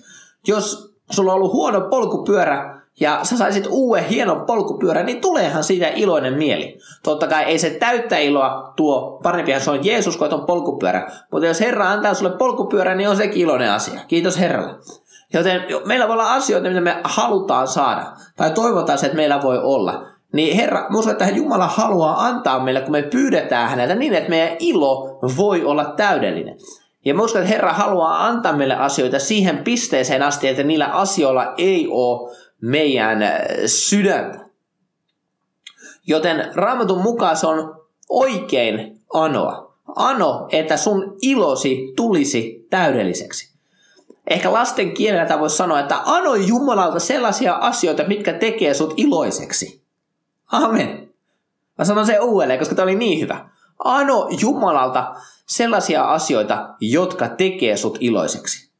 Jos 0.47 0.95
sulla 1.11 1.31
on 1.31 1.35
ollut 1.35 1.53
huono 1.53 1.81
polkupyörä, 1.81 2.81
ja 2.99 3.19
sä 3.23 3.37
saisit 3.37 3.67
uuden 3.69 4.03
hienon 4.03 4.45
polkupyörän, 4.45 5.05
niin 5.05 5.21
tuleehan 5.21 5.63
siitä 5.63 5.87
iloinen 5.87 6.33
mieli. 6.33 6.79
Totta 7.03 7.27
kai 7.27 7.43
ei 7.43 7.59
se 7.59 7.69
täyttä 7.69 8.17
iloa 8.17 8.73
tuo, 8.75 9.19
parempihan 9.23 9.61
se 9.61 9.71
on 9.71 9.85
Jeesus 9.85 10.17
kuin 10.17 10.33
on 10.33 10.45
polkupyörä. 10.45 11.11
Mutta 11.31 11.47
jos 11.47 11.59
Herra 11.59 11.89
antaa 11.89 12.13
sulle 12.13 12.37
polkupyörän, 12.37 12.97
niin 12.97 13.09
on 13.09 13.17
sekin 13.17 13.41
iloinen 13.41 13.71
asia. 13.71 13.99
Kiitos 14.07 14.39
Herralle. 14.39 14.75
Joten 15.33 15.63
meillä 15.85 16.07
voi 16.07 16.13
olla 16.13 16.33
asioita, 16.33 16.67
mitä 16.67 16.81
me 16.81 16.97
halutaan 17.03 17.67
saada, 17.67 18.05
tai 18.35 18.51
toivotaan, 18.51 18.99
että 19.03 19.15
meillä 19.15 19.41
voi 19.41 19.59
olla. 19.63 20.05
Niin 20.33 20.55
Herra, 20.55 20.87
uskon, 20.95 21.11
että 21.11 21.29
Jumala 21.29 21.67
haluaa 21.67 22.25
antaa 22.25 22.59
meille, 22.59 22.81
kun 22.81 22.91
me 22.91 23.01
pyydetään 23.01 23.69
häneltä 23.69 23.95
niin, 23.95 24.13
että 24.13 24.29
meidän 24.29 24.57
ilo 24.59 25.19
voi 25.37 25.65
olla 25.65 25.85
täydellinen. 25.85 26.57
Ja 27.05 27.13
mä 27.13 27.23
uskon, 27.23 27.41
että 27.41 27.53
Herra 27.53 27.73
haluaa 27.73 28.25
antaa 28.25 28.53
meille 28.53 28.75
asioita 28.75 29.19
siihen 29.19 29.57
pisteeseen 29.57 30.23
asti, 30.23 30.47
että 30.47 30.63
niillä 30.63 30.85
asioilla 30.85 31.53
ei 31.57 31.87
ole 31.91 32.31
meidän 32.61 33.23
äh, 33.23 33.31
sydäntä. 33.65 34.45
Joten 36.07 36.51
raamatun 36.55 37.01
mukaan 37.01 37.37
se 37.37 37.47
on 37.47 37.85
oikein 38.09 39.01
anoa. 39.13 39.75
Ano, 39.95 40.47
että 40.51 40.77
sun 40.77 41.17
ilosi 41.21 41.93
tulisi 41.95 42.67
täydelliseksi. 42.69 43.55
Ehkä 44.29 44.53
lasten 44.53 44.91
kielellä 44.91 45.39
voisi 45.39 45.57
sanoa, 45.57 45.79
että 45.79 46.01
ano 46.05 46.35
Jumalalta 46.35 46.99
sellaisia 46.99 47.55
asioita, 47.55 48.03
mitkä 48.03 48.33
tekee 48.33 48.73
sut 48.73 48.93
iloiseksi. 48.97 49.81
Amen. 50.51 51.09
Mä 51.77 51.85
sanon 51.85 52.05
sen 52.05 52.21
uudelleen, 52.21 52.59
koska 52.59 52.75
tämä 52.75 52.83
oli 52.83 52.95
niin 52.95 53.21
hyvä. 53.21 53.49
Ano 53.83 54.27
Jumalalta 54.41 55.15
sellaisia 55.45 56.03
asioita, 56.03 56.75
jotka 56.79 57.27
tekee 57.27 57.77
sut 57.77 57.97
iloiseksi. 58.01 58.71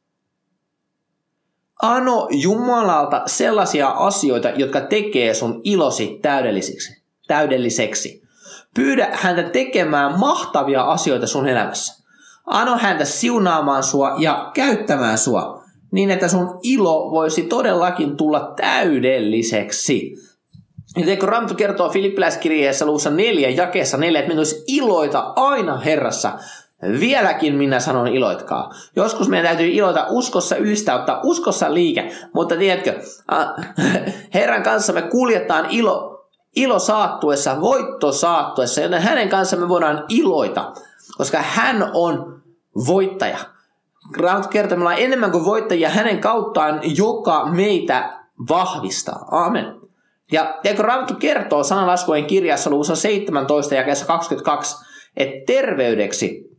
Ano 1.82 2.28
Jumalalta 2.30 3.22
sellaisia 3.26 3.88
asioita, 3.88 4.48
jotka 4.48 4.80
tekee 4.80 5.34
sun 5.34 5.60
ilosi 5.64 6.18
täydelliseksi. 6.22 7.02
täydelliseksi. 7.26 8.22
Pyydä 8.74 9.08
häntä 9.12 9.42
tekemään 9.42 10.18
mahtavia 10.18 10.82
asioita 10.82 11.26
sun 11.26 11.48
elämässä. 11.48 12.04
Ano 12.46 12.78
häntä 12.78 13.04
siunaamaan 13.04 13.82
sua 13.82 14.14
ja 14.18 14.50
käyttämään 14.54 15.18
sua 15.18 15.66
niin, 15.90 16.10
että 16.10 16.28
sun 16.28 16.58
ilo 16.62 17.10
voisi 17.10 17.42
todellakin 17.42 18.16
tulla 18.16 18.52
täydelliseksi. 18.56 20.14
Joten 20.96 21.18
kun 21.18 21.28
Raamattu 21.28 21.54
kertoo 21.54 21.88
Filippiläiskirjeessä 21.88 22.86
luussa 22.86 23.10
4, 23.10 23.50
jakeessa 23.50 23.96
4, 23.96 24.20
että 24.20 24.32
minun 24.32 24.44
iloita 24.66 25.32
aina 25.36 25.78
Herrassa, 25.78 26.32
Vieläkin 26.82 27.54
minä 27.54 27.80
sanon 27.80 28.08
iloitkaa. 28.08 28.70
Joskus 28.96 29.28
meidän 29.28 29.46
täytyy 29.46 29.68
iloita 29.68 30.06
uskossa 30.10 30.56
ylistää, 30.56 30.94
ottaa 30.94 31.20
uskossa 31.24 31.74
liike. 31.74 32.12
Mutta 32.34 32.56
tiedätkö, 32.56 33.00
Herran 34.34 34.62
kanssa 34.62 34.92
me 34.92 35.02
kuljetaan 35.02 35.66
ilo, 35.70 36.26
ilo 36.56 36.78
saattuessa, 36.78 37.60
voitto 37.60 38.12
saattuessa, 38.12 38.80
joten 38.80 39.02
hänen 39.02 39.28
kanssa 39.28 39.56
me 39.56 39.68
voidaan 39.68 40.04
iloita, 40.08 40.72
koska 41.16 41.42
hän 41.42 41.90
on 41.94 42.42
voittaja. 42.86 43.38
Raamattu 44.18 44.48
kertoo, 44.48 44.78
me 44.78 45.04
enemmän 45.04 45.30
kuin 45.30 45.44
voittajia 45.44 45.90
hänen 45.90 46.20
kauttaan, 46.20 46.80
joka 46.96 47.46
meitä 47.46 48.20
vahvistaa. 48.48 49.28
Amen. 49.30 49.80
Ja 50.32 50.58
tiedätkö, 50.62 50.82
Raamattu 50.82 51.14
kertoo 51.14 51.64
sananlaskujen 51.64 52.24
kirjassa 52.24 52.70
luvussa 52.70 52.96
17 52.96 53.74
ja 53.74 53.84
22, 53.84 54.76
että 55.16 55.42
terveydeksi 55.46 56.55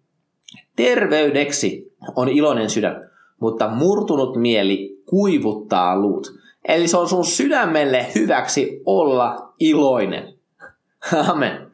Terveydeksi 0.77 1.93
on 2.15 2.29
iloinen 2.29 2.69
sydän, 2.69 3.09
mutta 3.39 3.67
murtunut 3.67 4.35
mieli 4.35 5.01
kuivuttaa 5.05 5.99
luut. 5.99 6.27
Eli 6.67 6.87
se 6.87 6.97
on 6.97 7.09
sun 7.09 7.25
sydämelle 7.25 8.07
hyväksi 8.15 8.81
olla 8.85 9.53
iloinen. 9.59 10.33
Amen. 11.31 11.71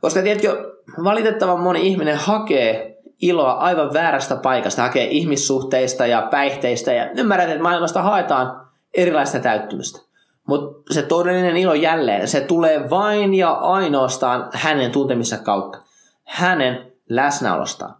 Koska 0.00 0.22
tiedätkö, 0.22 0.74
valitettavan 1.04 1.60
moni 1.60 1.86
ihminen 1.86 2.16
hakee 2.16 2.98
iloa 3.20 3.52
aivan 3.52 3.92
väärästä 3.92 4.36
paikasta, 4.36 4.82
hakee 4.82 5.08
ihmissuhteista 5.10 6.06
ja 6.06 6.28
päihteistä 6.30 6.92
ja 6.92 7.10
ymmärrät, 7.16 7.48
että 7.48 7.62
maailmasta 7.62 8.02
haetaan 8.02 8.68
erilaista 8.94 9.38
täyttymystä. 9.38 10.00
Mutta 10.46 10.94
se 10.94 11.02
todellinen 11.02 11.56
ilo 11.56 11.74
jälleen, 11.74 12.28
se 12.28 12.40
tulee 12.40 12.90
vain 12.90 13.34
ja 13.34 13.50
ainoastaan 13.50 14.50
hänen 14.52 14.90
tuntemissa 14.90 15.38
kautta. 15.38 15.78
Hänen 16.24 16.87
läsnäolostaan. 17.08 17.94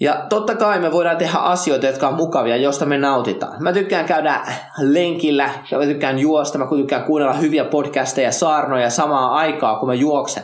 Ja 0.00 0.26
totta 0.28 0.54
kai 0.54 0.78
me 0.78 0.92
voidaan 0.92 1.16
tehdä 1.16 1.38
asioita, 1.38 1.86
jotka 1.86 2.08
on 2.08 2.14
mukavia, 2.14 2.56
josta 2.56 2.86
me 2.86 2.98
nautitaan. 2.98 3.62
Mä 3.62 3.72
tykkään 3.72 4.06
käydä 4.06 4.40
lenkillä, 4.78 5.50
ja 5.70 5.78
mä 5.78 5.84
tykkään 5.84 6.18
juosta, 6.18 6.58
mä 6.58 6.66
tykkään 6.76 7.04
kuunnella 7.04 7.34
hyviä 7.34 7.64
podcasteja, 7.64 8.32
saarnoja 8.32 8.90
samaa 8.90 9.34
aikaa, 9.34 9.78
kun 9.78 9.88
mä 9.88 9.94
juoksen. 9.94 10.42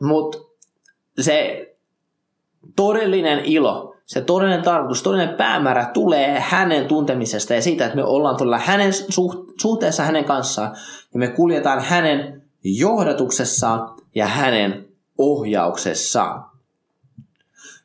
Mutta 0.00 0.38
se 1.20 1.66
todellinen 2.76 3.44
ilo, 3.44 3.96
se 4.06 4.20
todellinen 4.20 4.62
tarkoitus, 4.62 5.02
todellinen 5.02 5.36
päämäärä 5.36 5.90
tulee 5.94 6.40
hänen 6.40 6.86
tuntemisesta 6.86 7.54
ja 7.54 7.62
siitä, 7.62 7.84
että 7.84 7.96
me 7.96 8.04
ollaan 8.04 8.36
tuolla 8.36 8.58
hänen 8.58 8.92
suhteessa 9.60 10.02
hänen 10.02 10.24
kanssaan 10.24 10.76
ja 11.12 11.18
me 11.18 11.28
kuljetaan 11.28 11.80
hänen 11.80 12.42
johdatuksessaan 12.64 13.96
ja 14.14 14.26
hänen 14.26 14.88
ohjauksessaan. 15.18 16.44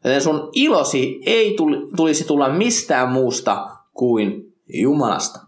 Joten 0.03 0.21
sun 0.21 0.49
ilosi 0.53 1.19
ei 1.25 1.55
tulisi 1.95 2.23
tulla 2.23 2.49
mistään 2.49 3.11
muusta 3.11 3.69
kuin 3.93 4.53
Jumalasta. 4.73 5.39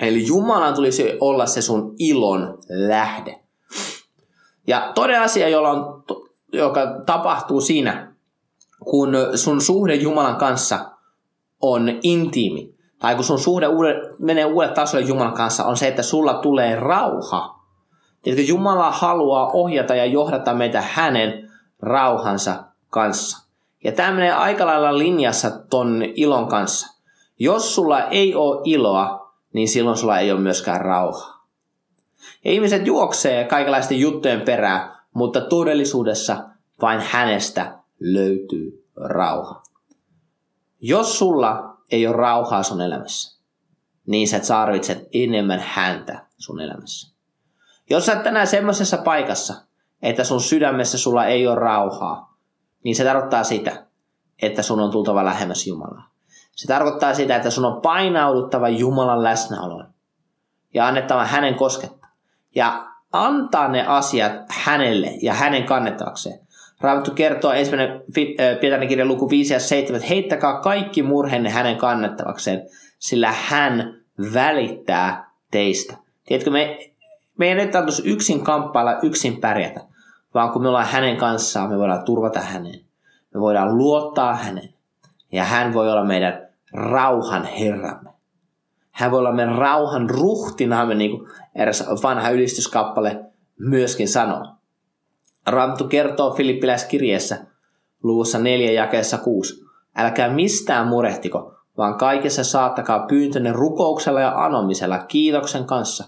Eli 0.00 0.26
Jumalan 0.26 0.74
tulisi 0.74 1.18
olla 1.20 1.46
se 1.46 1.62
sun 1.62 1.94
ilon 1.98 2.58
lähde. 2.68 3.40
Ja 4.66 4.92
toinen 4.94 5.20
asia, 5.20 5.48
jolla 5.48 5.70
on, 5.70 6.04
joka 6.52 6.80
tapahtuu 7.06 7.60
siinä, 7.60 8.14
kun 8.84 9.08
sun 9.34 9.60
suhde 9.60 9.94
Jumalan 9.94 10.36
kanssa 10.36 10.90
on 11.60 11.98
intiimi, 12.02 12.74
tai 12.98 13.14
kun 13.14 13.24
sun 13.24 13.38
suhde 13.38 13.68
uude, 13.68 13.94
menee 14.18 14.44
uudelle 14.44 14.74
tasolle 14.74 15.04
Jumalan 15.04 15.34
kanssa, 15.34 15.64
on 15.64 15.76
se, 15.76 15.88
että 15.88 16.02
sulla 16.02 16.34
tulee 16.34 16.76
rauha. 16.76 17.57
Tiedätkö, 18.22 18.48
Jumala 18.48 18.90
haluaa 18.90 19.50
ohjata 19.52 19.94
ja 19.94 20.04
johdata 20.04 20.54
meitä 20.54 20.80
hänen 20.80 21.50
rauhansa 21.80 22.64
kanssa. 22.90 23.48
Ja 23.84 23.92
tämä 23.92 24.12
menee 24.12 24.32
aika 24.32 24.66
lailla 24.66 24.98
linjassa 24.98 25.50
ton 25.70 26.02
ilon 26.14 26.48
kanssa. 26.48 26.98
Jos 27.38 27.74
sulla 27.74 28.02
ei 28.02 28.34
ole 28.34 28.60
iloa, 28.64 29.32
niin 29.52 29.68
silloin 29.68 29.96
sulla 29.96 30.18
ei 30.18 30.32
ole 30.32 30.40
myöskään 30.40 30.80
rauhaa. 30.80 31.46
Ja 32.44 32.50
ihmiset 32.50 32.86
juoksee 32.86 33.44
kaikenlaisten 33.44 34.00
juttujen 34.00 34.40
perään, 34.40 34.96
mutta 35.14 35.40
todellisuudessa 35.40 36.44
vain 36.82 37.00
hänestä 37.00 37.78
löytyy 38.00 38.84
rauha. 38.96 39.62
Jos 40.80 41.18
sulla 41.18 41.76
ei 41.90 42.06
ole 42.06 42.16
rauhaa 42.16 42.62
sun 42.62 42.80
elämässä, 42.80 43.38
niin 44.06 44.28
sä 44.28 44.40
tarvitset 44.48 45.08
enemmän 45.12 45.60
häntä 45.66 46.26
sun 46.38 46.60
elämässä. 46.60 47.17
Jos 47.90 48.06
sä 48.06 48.16
tänään 48.16 48.46
semmoisessa 48.46 48.96
paikassa, 48.96 49.54
että 50.02 50.24
sun 50.24 50.40
sydämessä 50.40 50.98
sulla 50.98 51.26
ei 51.26 51.46
ole 51.46 51.54
rauhaa, 51.54 52.38
niin 52.84 52.96
se 52.96 53.04
tarkoittaa 53.04 53.44
sitä, 53.44 53.86
että 54.42 54.62
sun 54.62 54.80
on 54.80 54.90
tultava 54.90 55.24
lähemmäs 55.24 55.66
Jumalaa. 55.66 56.10
Se 56.56 56.68
tarkoittaa 56.68 57.14
sitä, 57.14 57.36
että 57.36 57.50
sun 57.50 57.64
on 57.64 57.80
painauduttava 57.80 58.68
Jumalan 58.68 59.22
läsnäoloon 59.22 59.86
ja 60.74 60.86
annettava 60.86 61.24
hänen 61.24 61.54
kosketta. 61.54 62.08
Ja 62.54 62.86
antaa 63.12 63.68
ne 63.68 63.86
asiat 63.86 64.32
hänelle 64.48 65.10
ja 65.22 65.34
hänen 65.34 65.64
kannettavakseen. 65.64 66.40
Raamattu 66.80 67.10
kertoo 67.10 67.52
ensimmäinen 67.52 68.02
Pietarin 68.60 68.88
kirjan 68.88 69.08
luku 69.08 69.30
5 69.30 69.52
ja 69.52 69.60
7, 69.60 69.96
että 69.96 70.08
heittäkää 70.08 70.60
kaikki 70.60 71.02
murhenne 71.02 71.50
hänen 71.50 71.76
kannettavakseen, 71.76 72.62
sillä 72.98 73.32
hän 73.32 74.00
välittää 74.34 75.30
teistä. 75.50 75.96
Tiedätkö, 76.26 76.50
me, 76.50 76.78
me 77.38 77.52
ei 77.52 77.68
tarvitse 77.68 78.02
yksin 78.04 78.44
kamppailla, 78.44 79.00
yksin 79.02 79.40
pärjätä, 79.40 79.80
vaan 80.34 80.50
kun 80.50 80.62
me 80.62 80.68
ollaan 80.68 80.86
hänen 80.86 81.16
kanssaan, 81.16 81.70
me 81.70 81.78
voidaan 81.78 82.04
turvata 82.04 82.40
häneen. 82.40 82.80
Me 83.34 83.40
voidaan 83.40 83.78
luottaa 83.78 84.34
häneen. 84.34 84.74
Ja 85.32 85.44
hän 85.44 85.74
voi 85.74 85.92
olla 85.92 86.04
meidän 86.04 86.48
rauhan 86.72 87.44
herramme. 87.44 88.10
Hän 88.90 89.10
voi 89.10 89.18
olla 89.18 89.32
meidän 89.32 89.54
rauhan 89.54 90.10
ruhtinaamme, 90.10 90.94
niin 90.94 91.10
kuin 91.10 91.30
eräs 91.54 91.84
vanha 92.02 92.30
ylistyskappale 92.30 93.24
myöskin 93.58 94.08
sanoo. 94.08 94.46
Raamattu 95.46 95.84
kertoo 95.84 96.34
Filippiläiskirjeessä 96.34 97.38
luvussa 98.02 98.38
4 98.38 98.72
jakeessa 98.72 99.18
6. 99.18 99.64
Älkää 99.96 100.28
mistään 100.28 100.88
murehtiko, 100.88 101.54
vaan 101.76 101.98
kaikessa 101.98 102.44
saattakaa 102.44 103.06
pyyntönne 103.06 103.52
rukouksella 103.52 104.20
ja 104.20 104.44
anomisella 104.44 104.98
kiitoksen 104.98 105.64
kanssa 105.64 106.04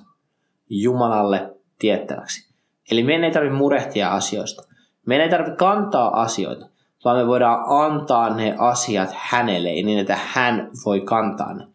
Jumalalle 0.70 1.50
tiettäväksi. 1.78 2.54
Eli 2.90 3.02
meidän 3.02 3.24
ei 3.24 3.30
tarvitse 3.30 3.56
murehtia 3.56 4.10
asioista. 4.10 4.62
Meidän 5.06 5.24
ei 5.24 5.30
tarvitse 5.30 5.56
kantaa 5.56 6.20
asioita, 6.22 6.66
vaan 7.04 7.16
me 7.16 7.26
voidaan 7.26 7.64
antaa 7.66 8.34
ne 8.34 8.54
asiat 8.58 9.10
hänelle 9.14 9.68
niin, 9.68 9.98
että 9.98 10.18
hän 10.24 10.70
voi 10.84 11.00
kantaa 11.00 11.54
ne. 11.54 11.66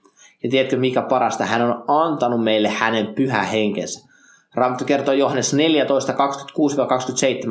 Ja 0.43 0.49
tiedätkö 0.49 0.77
mikä 0.77 1.01
parasta? 1.01 1.45
Hän 1.45 1.61
on 1.61 1.83
antanut 1.87 2.43
meille 2.43 2.69
hänen 2.69 3.15
pyhä 3.15 3.43
henkensä. 3.43 4.09
Raamattu 4.55 4.85
kertoo 4.85 5.13
Johannes 5.13 5.53
14, 5.53 6.13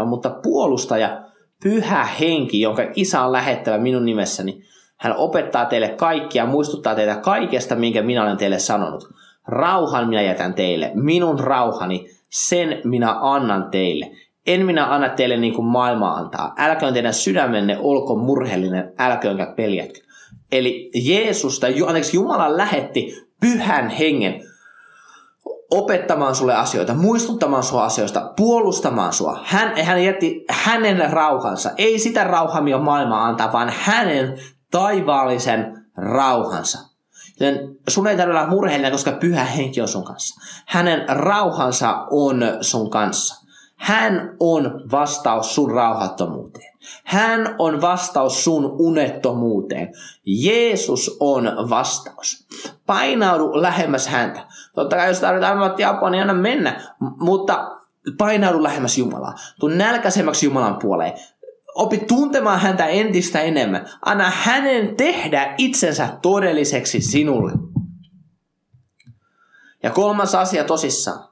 26-27, 0.03 0.05
mutta 0.05 0.31
puolustaja, 0.43 1.23
pyhä 1.63 2.05
henki, 2.05 2.61
jonka 2.61 2.83
isä 2.95 3.23
on 3.23 3.33
lähettävä 3.33 3.79
minun 3.79 4.05
nimessäni, 4.05 4.63
hän 4.97 5.17
opettaa 5.17 5.65
teille 5.65 5.89
kaikkia, 5.89 6.47
muistuttaa 6.47 6.95
teitä 6.95 7.17
kaikesta, 7.17 7.75
minkä 7.75 8.03
minä 8.03 8.23
olen 8.23 8.37
teille 8.37 8.59
sanonut. 8.59 9.09
Rauhan 9.49 10.09
minä 10.09 10.23
jätän 10.23 10.55
teille, 10.55 10.91
minun 10.95 11.41
rauhani, 11.41 12.07
sen 12.31 12.81
minä 12.85 13.17
annan 13.21 13.71
teille. 13.71 14.11
En 14.47 14.67
minä 14.67 14.95
anna 14.95 15.09
teille 15.09 15.37
niin 15.37 15.55
kuin 15.55 15.67
maailma 15.67 16.15
antaa. 16.15 16.55
Älköön 16.59 16.95
teidän 16.95 17.15
sydämenne 17.15 17.79
olko 17.79 18.17
murheellinen, 18.17 18.93
älköönkä 18.99 19.53
peljätkö. 19.57 20.01
Eli 20.53 20.91
Jeesus 20.95 21.61
anteeksi, 21.87 22.17
Jumala 22.17 22.57
lähetti 22.57 23.27
pyhän 23.41 23.89
hengen 23.89 24.41
opettamaan 25.71 26.35
sulle 26.35 26.55
asioita, 26.55 26.95
muistuttamaan 26.95 27.63
sua 27.63 27.85
asioista, 27.85 28.33
puolustamaan 28.37 29.13
sua. 29.13 29.41
Hän, 29.45 29.73
hän 29.83 30.05
jätti 30.05 30.45
hänen 30.51 31.13
rauhansa. 31.13 31.71
Ei 31.77 31.99
sitä 31.99 32.25
rauhaa, 32.25 32.61
mitä 32.61 32.79
maailma 32.79 33.27
antaa, 33.27 33.53
vaan 33.53 33.73
hänen 33.77 34.39
taivaallisen 34.71 35.87
rauhansa. 35.97 36.94
Joten 37.41 37.77
sun 37.89 38.07
ei 38.07 38.17
tarvitse 38.17 38.39
olla 38.39 38.51
murheellinen, 38.51 38.93
koska 38.93 39.13
pyhä 39.13 39.45
henki 39.45 39.81
on 39.81 39.89
sun 39.89 40.05
kanssa. 40.05 40.41
Hänen 40.67 41.09
rauhansa 41.09 42.07
on 42.11 42.43
sun 42.61 42.91
kanssa. 42.91 43.45
Hän 43.77 44.37
on 44.41 44.81
vastaus 44.91 45.55
sun 45.55 45.71
rauhattomuuteen. 45.71 46.75
Hän 47.05 47.55
on 47.59 47.81
vastaus 47.81 48.45
sun 48.45 48.65
unettomuuteen. 48.79 49.89
Jeesus 50.27 51.17
on 51.21 51.45
vastaus. 51.71 52.47
Painaudu 52.87 53.63
lähemmäs 53.63 54.09
häntä. 54.09 54.47
Totta 54.75 54.97
kai 54.97 55.09
jos 55.09 55.21
tarvitaan 55.21 55.63
apua, 55.87 56.11
niin 56.11 56.21
anna 56.21 56.35
mennä. 56.35 56.81
Mutta 57.19 57.71
painaudu 58.19 58.63
lähemmäs 58.63 58.99
Jumalaa. 58.99 59.35
Tuu 59.61 59.69
nälkäisemmäksi 59.69 60.47
Jumalan 60.47 60.77
puoleen. 60.83 61.13
Opi 61.75 61.99
tuntemaan 61.99 62.61
häntä 62.61 62.87
entistä 62.87 63.41
enemmän. 63.41 63.91
Anna 64.05 64.31
hänen 64.31 64.97
tehdä 64.97 65.55
itsensä 65.59 66.19
todelliseksi 66.23 67.01
sinulle. 67.01 67.53
Ja 69.83 69.91
kolmas 69.91 70.35
asia 70.35 70.65
tosissaan 70.65 71.29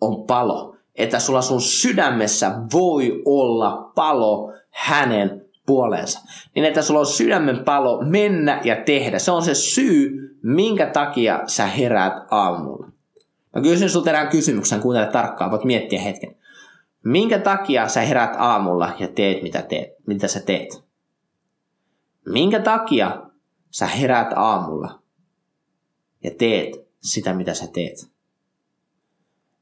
on 0.00 0.26
palo 0.26 0.72
että 0.94 1.18
sulla 1.18 1.42
sun 1.42 1.60
sydämessä 1.60 2.52
voi 2.72 3.22
olla 3.24 3.92
palo 3.94 4.52
hänen 4.70 5.46
puoleensa. 5.66 6.20
Niin 6.54 6.64
että 6.64 6.82
sulla 6.82 7.00
on 7.00 7.06
sydämen 7.06 7.64
palo 7.64 8.02
mennä 8.04 8.60
ja 8.64 8.76
tehdä. 8.76 9.18
Se 9.18 9.30
on 9.30 9.42
se 9.42 9.54
syy, 9.54 10.10
minkä 10.42 10.86
takia 10.86 11.40
sä 11.46 11.66
heräät 11.66 12.12
aamulla. 12.30 12.88
Mä 13.56 13.62
kysyn 13.62 13.90
sulta 13.90 14.10
erään 14.10 14.28
kysymyksen, 14.28 14.80
kuuntele 14.80 15.06
tarkkaan, 15.06 15.50
voit 15.50 15.64
miettiä 15.64 16.00
hetken. 16.00 16.36
Minkä 17.04 17.38
takia 17.38 17.88
sä 17.88 18.00
heräät 18.00 18.34
aamulla 18.38 18.92
ja 18.98 19.08
teet 19.08 19.42
mitä, 19.42 19.62
teet, 19.62 19.88
mitä 20.06 20.28
sä 20.28 20.40
teet? 20.40 20.84
Minkä 22.26 22.60
takia 22.60 23.22
sä 23.70 23.86
heräät 23.86 24.32
aamulla 24.36 25.02
ja 26.24 26.30
teet 26.38 26.68
sitä, 27.00 27.34
mitä 27.34 27.54
sä 27.54 27.66
teet? 27.66 28.12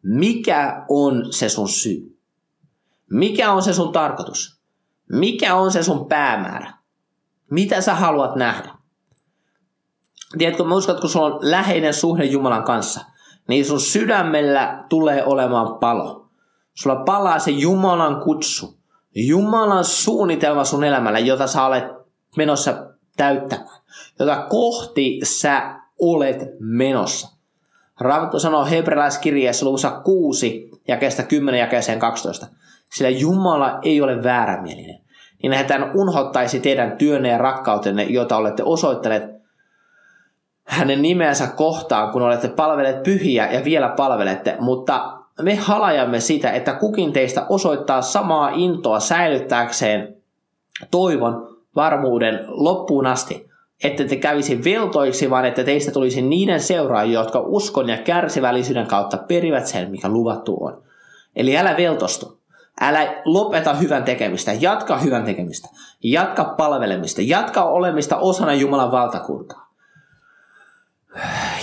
Mikä 0.03 0.85
on 0.89 1.33
se 1.33 1.49
sun 1.49 1.69
syy? 1.69 2.19
Mikä 3.11 3.53
on 3.53 3.63
se 3.63 3.73
sun 3.73 3.93
tarkoitus? 3.93 4.61
Mikä 5.13 5.55
on 5.55 5.73
se 5.73 5.83
sun 5.83 6.09
päämäärä? 6.09 6.73
Mitä 7.51 7.81
sä 7.81 7.95
haluat 7.95 8.37
nähdä? 8.37 8.75
Tiedätkö, 10.39 10.65
mä 10.65 10.75
uskon, 10.75 10.93
että 10.93 11.01
kun 11.01 11.11
sulla 11.11 11.27
on 11.27 11.39
läheinen 11.43 11.95
suhde 11.95 12.25
Jumalan 12.25 12.65
kanssa, 12.65 13.01
niin 13.49 13.65
sun 13.65 13.81
sydämellä 13.81 14.85
tulee 14.89 15.25
olemaan 15.25 15.79
palo. 15.79 16.20
Sulla 16.81 16.97
palaa 16.97 17.39
se 17.39 17.51
Jumalan 17.51 18.21
kutsu, 18.21 18.79
Jumalan 19.15 19.85
suunnitelma 19.85 20.65
sun 20.65 20.85
elämällä, 20.85 21.19
jota 21.19 21.47
sä 21.47 21.65
olet 21.65 21.85
menossa 22.37 22.87
täyttämään, 23.17 23.81
jota 24.19 24.47
kohti 24.49 25.21
sä 25.23 25.81
olet 25.99 26.39
menossa. 26.61 27.29
Raamattu 28.01 28.39
sanoo 28.39 28.65
hebrealaiskirjeessä 28.65 29.67
luvussa 29.67 29.91
6 29.91 30.71
ja 30.89 30.97
kestä 30.97 31.23
10 31.23 31.61
ja 31.61 31.67
12. 31.99 32.47
Sillä 32.93 33.11
Jumala 33.11 33.79
ei 33.83 34.01
ole 34.01 34.23
väärämielinen. 34.23 35.01
niin 35.43 35.53
hän 35.53 35.91
unhottaisi 35.95 36.61
teidän 36.61 36.97
työnne 36.99 37.29
ja 37.29 37.39
rakkautenne, 37.39 38.03
jota 38.05 38.37
olette 38.37 38.63
osoittaneet 38.63 39.23
hänen 40.65 41.03
nimeänsä 41.03 41.47
kohtaan, 41.47 42.13
kun 42.13 42.23
olette 42.23 42.49
palvelleet 42.49 43.03
pyhiä 43.03 43.53
ja 43.53 43.65
vielä 43.65 43.89
palvelette, 43.89 44.57
mutta 44.61 45.20
me 45.43 45.55
halajamme 45.55 46.21
sitä, 46.21 46.51
että 46.51 46.73
kukin 46.73 47.13
teistä 47.13 47.47
osoittaa 47.49 48.03
samaa 48.03 48.51
intoa 48.55 49.01
säilyttääkseen 49.01 50.17
toivon 50.91 51.57
varmuuden 51.77 52.45
loppuun 52.47 53.07
asti, 53.07 53.51
että 53.85 54.05
te 54.05 54.17
kävisi 54.17 54.65
veltoiksi, 54.65 55.31
vaan 55.31 55.45
että 55.45 55.65
teistä 55.65 55.93
tulisi 55.93 56.23
niiden 56.23 56.61
seuraajia, 56.61 57.21
jotka 57.21 57.41
uskon 57.41 57.89
ja 57.89 57.97
kärsivällisyyden 57.97 58.87
kautta 58.87 59.17
perivät 59.17 59.67
sen, 59.67 59.91
mikä 59.91 60.09
luvattu 60.09 60.65
on. 60.65 60.83
Eli 61.37 61.57
älä 61.57 61.77
veltostu. 61.77 62.41
Älä 62.81 63.23
lopeta 63.25 63.75
hyvän 63.75 64.05
tekemistä, 64.05 64.53
jatka 64.53 64.99
hyvän 64.99 65.25
tekemistä, 65.25 65.69
jatka 66.03 66.45
palvelemista, 66.45 67.21
jatka 67.25 67.65
olemista 67.65 68.17
osana 68.17 68.55
Jumalan 68.55 68.93
valtakuntaa. 68.93 69.70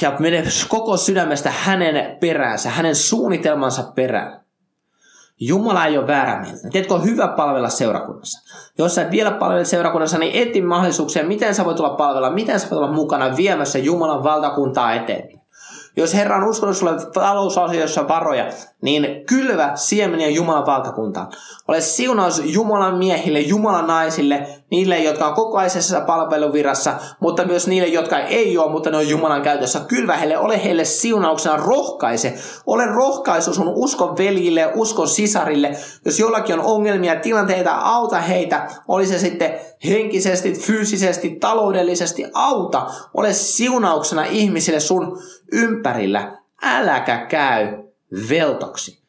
Ja 0.02 0.16
mene 0.20 0.44
koko 0.68 0.98
sydämestä 0.98 1.52
hänen 1.52 2.18
peräänsä, 2.20 2.70
hänen 2.70 2.96
suunnitelmansa 2.96 3.84
perään. 3.96 4.48
Jumala 5.40 5.86
ei 5.86 5.98
ole 5.98 6.08
väärä 6.08 6.42
mieltä. 6.42 6.70
Tiedätkö, 6.70 6.94
on 6.94 7.04
hyvä 7.04 7.28
palvella 7.28 7.70
seurakunnassa. 7.70 8.40
Jos 8.78 8.96
sä 8.96 9.02
et 9.02 9.12
vielä 9.12 9.32
palvele 9.32 9.66
seurakunnassa, 9.66 10.18
niin 10.18 10.48
eti 10.48 10.62
mahdollisuuksia, 10.62 11.28
miten 11.28 11.56
sä 11.56 11.66
voit 11.66 11.78
tulla 11.78 11.90
palvella, 11.90 12.30
miten 12.30 12.60
sä 12.60 12.70
voit 12.70 12.78
olla 12.78 12.92
mukana 12.92 13.36
viemässä 13.38 13.80
Jumalan 13.80 14.24
valtakuntaa 14.24 14.94
eteenpäin. 14.94 15.42
Jos 15.98 16.14
Herra 16.14 16.38
on 16.38 16.50
uskonut 16.50 16.78
sulle 16.78 16.92
talousasioissa 17.14 18.08
varoja, 18.08 18.46
niin 18.82 19.26
kylvä 19.26 19.72
siemeniä 19.76 20.30
Jumalan 20.30 20.66
valtakuntaan. 20.66 21.28
Ole 21.68 21.82
siunaus 21.82 22.42
Jumalan 22.46 22.98
miehille, 22.98 23.40
Jumalan 23.40 23.88
naisille, 23.88 24.48
niille, 24.72 25.00
jotka 25.00 25.28
on 25.28 25.34
kokoaisessa 25.34 26.02
palveluvirassa, 26.02 26.94
mutta 27.20 27.46
myös 27.46 27.68
niille, 27.68 27.88
jotka 27.88 28.20
ei 28.20 28.58
ole, 28.58 28.72
mutta 28.72 28.90
ne 28.90 28.98
on 28.98 29.10
Jumalan 29.10 29.42
käytössä. 29.42 29.80
Kylvä 29.88 30.18
heille, 30.18 30.38
ole 30.38 30.64
heille 30.64 30.86
siunauksena 30.86 31.58
rohkaise. 31.58 32.34
Ole 32.66 32.86
rohkaisu 32.86 33.54
sun 33.54 33.72
uskon 33.76 34.18
veljille 34.18 34.72
uskon 34.76 35.08
sisarille. 35.08 35.78
Jos 36.06 36.20
jollakin 36.20 36.60
on 36.60 36.66
ongelmia, 36.66 37.16
tilanteita, 37.16 37.72
auta 37.72 38.20
heitä. 38.20 38.68
Oli 38.88 39.08
se 39.08 39.20
sitten 39.20 39.60
henkisesti, 39.86 40.54
fyysisesti, 40.54 41.30
taloudellisesti, 41.30 42.26
auta. 42.34 42.88
Ole 43.14 43.34
siunauksena 43.34 44.26
ihmisille 44.26 44.80
sun 44.80 45.22
ympärillä. 45.52 46.38
Äläkä 46.64 47.18
käy 47.18 47.84
veltoksi. 48.30 49.07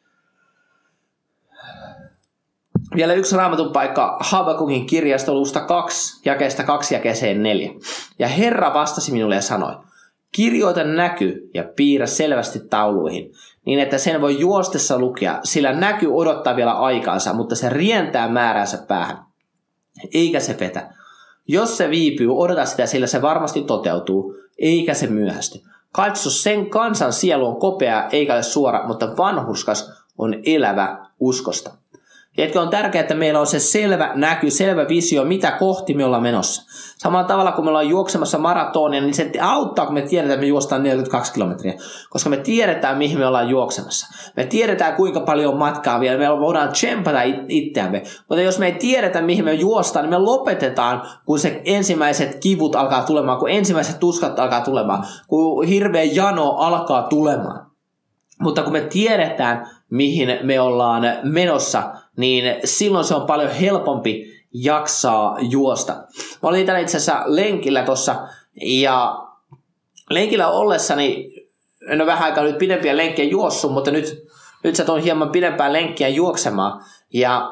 Vielä 2.95 3.13
yksi 3.13 3.35
raamatun 3.35 3.71
paikka 3.71 4.17
Habakukin 4.19 4.85
kirjasta 4.85 5.33
luusta 5.33 5.59
2, 5.59 6.21
jakeesta 6.25 6.63
2 6.63 6.93
jakeeseen 6.93 7.43
4. 7.43 7.71
Ja 8.19 8.27
Herra 8.27 8.73
vastasi 8.73 9.11
minulle 9.11 9.35
ja 9.35 9.41
sanoi, 9.41 9.75
kirjoita 10.31 10.83
näky 10.83 11.49
ja 11.53 11.63
piirrä 11.75 12.07
selvästi 12.07 12.59
tauluihin, 12.69 13.31
niin 13.65 13.79
että 13.79 13.97
sen 13.97 14.21
voi 14.21 14.39
juostessa 14.39 14.99
lukea, 14.99 15.39
sillä 15.43 15.73
näky 15.73 16.07
odottaa 16.07 16.55
vielä 16.55 16.73
aikaansa, 16.73 17.33
mutta 17.33 17.55
se 17.55 17.69
rientää 17.69 18.29
määränsä 18.29 18.85
päähän. 18.87 19.17
Eikä 20.13 20.39
se 20.39 20.53
petä. 20.53 20.93
Jos 21.47 21.77
se 21.77 21.89
viipyy, 21.89 22.37
odota 22.37 22.65
sitä, 22.65 22.85
sillä 22.85 23.07
se 23.07 23.21
varmasti 23.21 23.61
toteutuu, 23.61 24.35
eikä 24.57 24.93
se 24.93 25.07
myöhästy. 25.07 25.59
Katso, 25.91 26.29
sen 26.29 26.69
kansan 26.69 27.13
sielu 27.13 27.47
on 27.47 27.59
kopea 27.59 28.09
eikä 28.11 28.33
ole 28.33 28.43
suora, 28.43 28.87
mutta 28.87 29.17
vanhurskas 29.17 29.91
on 30.17 30.35
elävä 30.45 31.05
uskosta. 31.19 31.78
Tiedätkö, 32.35 32.61
on 32.61 32.69
tärkeää, 32.69 33.01
että 33.01 33.15
meillä 33.15 33.39
on 33.39 33.47
se 33.47 33.59
selvä 33.59 34.11
näky, 34.15 34.51
selvä 34.51 34.87
visio, 34.87 35.23
mitä 35.23 35.51
kohti 35.51 35.93
me 35.93 36.05
ollaan 36.05 36.23
menossa. 36.23 36.61
Samalla 36.97 37.27
tavalla, 37.27 37.51
kun 37.51 37.65
me 37.65 37.69
ollaan 37.69 37.89
juoksemassa 37.89 38.37
maratonia, 38.37 39.01
niin 39.01 39.13
se 39.13 39.31
auttaa, 39.41 39.85
kun 39.85 39.93
me 39.93 40.01
tiedetään, 40.01 40.33
että 40.33 40.41
me 40.41 40.47
juostaan 40.47 40.83
42 40.83 41.33
kilometriä. 41.33 41.73
Koska 42.09 42.29
me 42.29 42.37
tiedetään, 42.37 42.97
mihin 42.97 43.19
me 43.19 43.25
ollaan 43.25 43.49
juoksemassa. 43.49 44.07
Me 44.37 44.45
tiedetään, 44.45 44.95
kuinka 44.95 45.19
paljon 45.19 45.57
matkaa 45.57 45.99
vielä. 45.99 46.17
Me 46.17 46.39
voidaan 46.39 46.71
tsempata 46.71 47.19
itseämme. 47.47 48.03
Mutta 48.29 48.41
jos 48.41 48.59
me 48.59 48.65
ei 48.65 48.73
tiedetä, 48.73 49.21
mihin 49.21 49.45
me 49.45 49.53
juostaan, 49.53 50.03
niin 50.03 50.21
me 50.21 50.25
lopetetaan, 50.25 51.01
kun 51.25 51.39
se 51.39 51.61
ensimmäiset 51.65 52.35
kivut 52.35 52.75
alkaa 52.75 53.03
tulemaan, 53.03 53.39
kun 53.39 53.49
ensimmäiset 53.49 53.99
tuskat 53.99 54.39
alkaa 54.39 54.61
tulemaan, 54.61 55.05
kun 55.27 55.65
hirveä 55.65 56.03
jano 56.03 56.49
alkaa 56.49 57.03
tulemaan. 57.03 57.69
Mutta 58.41 58.63
kun 58.63 58.73
me 58.73 58.81
tiedetään, 58.81 59.69
mihin 59.89 60.39
me 60.43 60.59
ollaan 60.59 61.03
menossa, 61.23 61.83
niin 62.19 62.55
silloin 62.65 63.05
se 63.05 63.15
on 63.15 63.25
paljon 63.25 63.51
helpompi 63.51 64.25
jaksaa 64.53 65.37
juosta. 65.41 65.93
Mä 66.43 66.49
olin 66.49 66.65
täällä 66.65 66.81
itse 66.81 66.97
asiassa 66.97 67.23
lenkillä 67.25 67.83
tossa 67.83 68.15
ja 68.61 69.25
lenkillä 70.09 70.49
ollessani, 70.49 71.33
en 71.89 72.01
ole 72.01 72.11
vähän 72.11 72.23
aikaa 72.23 72.43
nyt 72.43 72.57
pidempiä 72.57 72.97
lenkkejä 72.97 73.29
juossut, 73.29 73.73
mutta 73.73 73.91
nyt, 73.91 74.27
nyt 74.63 74.75
sä 74.75 74.85
tuon 74.85 75.01
hieman 75.01 75.29
pidempää 75.29 75.73
lenkkiä 75.73 76.07
juoksemaan 76.07 76.83
ja 77.13 77.51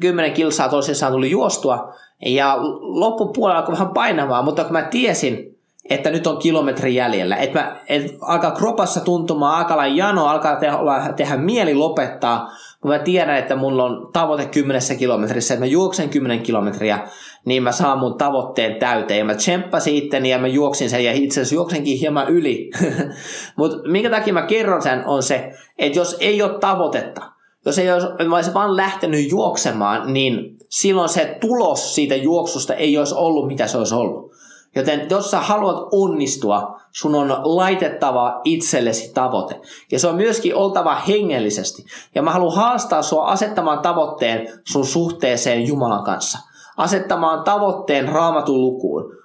10 0.00 0.32
kilsaa 0.32 0.68
tosissaan 0.68 1.12
tuli 1.12 1.30
juostua 1.30 1.94
ja 2.26 2.56
loppupuolella 2.80 3.58
alkoi 3.58 3.72
vähän 3.72 3.94
painamaan, 3.94 4.44
mutta 4.44 4.64
kun 4.64 4.72
mä 4.72 4.82
tiesin, 4.82 5.58
että 5.90 6.10
nyt 6.10 6.26
on 6.26 6.38
kilometri 6.38 6.94
jäljellä. 6.94 7.36
Että 7.36 7.58
mä, 7.60 7.76
et 7.88 8.14
alkaa 8.20 8.50
kropassa 8.50 9.00
tuntumaan, 9.00 9.58
alkaa 9.58 9.86
jano, 9.86 10.26
alkaa 10.26 10.56
tehdä, 10.56 10.76
tehdä 11.16 11.36
mieli 11.36 11.74
lopettaa, 11.74 12.50
kun 12.86 12.94
mä 12.94 12.98
tiedän, 12.98 13.36
että 13.36 13.56
mulla 13.56 13.84
on 13.84 14.12
tavoite 14.12 14.46
kymmenessä 14.46 14.94
kilometrissä, 14.94 15.54
että 15.54 15.66
mä 15.66 15.70
juoksen 15.70 16.08
10 16.08 16.40
kilometriä, 16.40 17.08
niin 17.44 17.62
mä 17.62 17.72
saan 17.72 17.98
mun 17.98 18.18
tavoitteen 18.18 18.76
täyteen. 18.76 19.18
Ja 19.18 19.24
mä 19.24 19.34
tsemppasin 19.34 19.94
itteni 19.94 20.30
ja 20.30 20.38
mä 20.38 20.46
juoksin 20.46 20.90
sen 20.90 21.04
ja 21.04 21.12
itse 21.12 21.40
asiassa 21.40 21.54
juoksenkin 21.54 21.98
hieman 21.98 22.28
yli. 22.28 22.70
Mutta 23.58 23.76
minkä 23.88 24.10
takia 24.10 24.34
mä 24.34 24.42
kerron 24.42 24.82
sen 24.82 25.06
on 25.06 25.22
se, 25.22 25.52
että 25.78 25.98
jos 25.98 26.16
ei 26.20 26.42
ole 26.42 26.58
tavoitetta, 26.58 27.20
jos 27.66 27.78
ei 27.78 27.92
olisi, 27.92 28.06
mä 28.28 28.36
olisi 28.36 28.54
vaan 28.54 28.76
lähtenyt 28.76 29.30
juoksemaan, 29.30 30.12
niin 30.12 30.56
silloin 30.70 31.08
se 31.08 31.36
tulos 31.40 31.94
siitä 31.94 32.16
juoksusta 32.16 32.74
ei 32.74 32.98
olisi 32.98 33.14
ollut 33.14 33.46
mitä 33.46 33.66
se 33.66 33.78
olisi 33.78 33.94
ollut. 33.94 34.32
Joten 34.76 35.06
jos 35.10 35.30
sä 35.30 35.40
haluat 35.40 35.88
onnistua, 35.92 36.80
sun 36.92 37.14
on 37.14 37.28
laitettava 37.30 38.40
itsellesi 38.44 39.12
tavoite. 39.14 39.60
Ja 39.92 39.98
se 39.98 40.08
on 40.08 40.16
myöskin 40.16 40.54
oltava 40.54 40.94
hengellisesti. 40.94 41.84
Ja 42.14 42.22
mä 42.22 42.30
haluan 42.30 42.56
haastaa 42.56 43.02
sua 43.02 43.26
asettamaan 43.26 43.78
tavoitteen 43.78 44.48
sun 44.64 44.86
suhteeseen 44.86 45.66
Jumalan 45.66 46.04
kanssa. 46.04 46.38
Asettamaan 46.76 47.44
tavoitteen 47.44 48.08
raamatun 48.08 48.60
lukuun, 48.60 49.16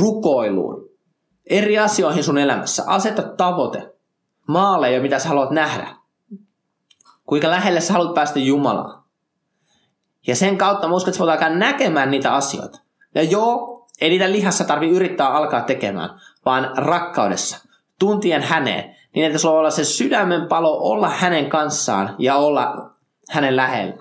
rukoiluun, 0.00 0.88
eri 1.50 1.78
asioihin 1.78 2.24
sun 2.24 2.38
elämässä. 2.38 2.84
Aseta 2.86 3.22
tavoite 3.22 3.94
ja 4.92 5.00
mitä 5.00 5.18
sä 5.18 5.28
haluat 5.28 5.50
nähdä. 5.50 5.88
Kuinka 7.26 7.50
lähelle 7.50 7.80
sä 7.80 7.92
haluat 7.92 8.14
päästä 8.14 8.38
Jumalaan. 8.38 9.02
Ja 10.26 10.36
sen 10.36 10.58
kautta 10.58 10.88
mä 10.88 10.94
uskon, 10.94 11.08
että 11.08 11.18
sä 11.18 11.24
voit 11.24 11.32
alkaa 11.32 11.56
näkemään 11.56 12.10
niitä 12.10 12.34
asioita. 12.34 12.78
Ja 13.14 13.22
joo, 13.22 13.87
ei 14.00 14.10
niitä 14.10 14.32
lihassa 14.32 14.64
tarvi 14.64 14.88
yrittää 14.88 15.28
alkaa 15.28 15.60
tekemään, 15.60 16.10
vaan 16.46 16.70
rakkaudessa, 16.76 17.68
tuntien 17.98 18.42
häneen, 18.42 18.96
niin 19.14 19.26
että 19.26 19.38
sulla 19.38 19.58
olla 19.58 19.70
se 19.70 19.84
sydämen 19.84 20.46
palo 20.48 20.78
olla 20.80 21.08
hänen 21.08 21.50
kanssaan 21.50 22.14
ja 22.18 22.36
olla 22.36 22.90
hänen 23.30 23.56
lähellä. 23.56 23.94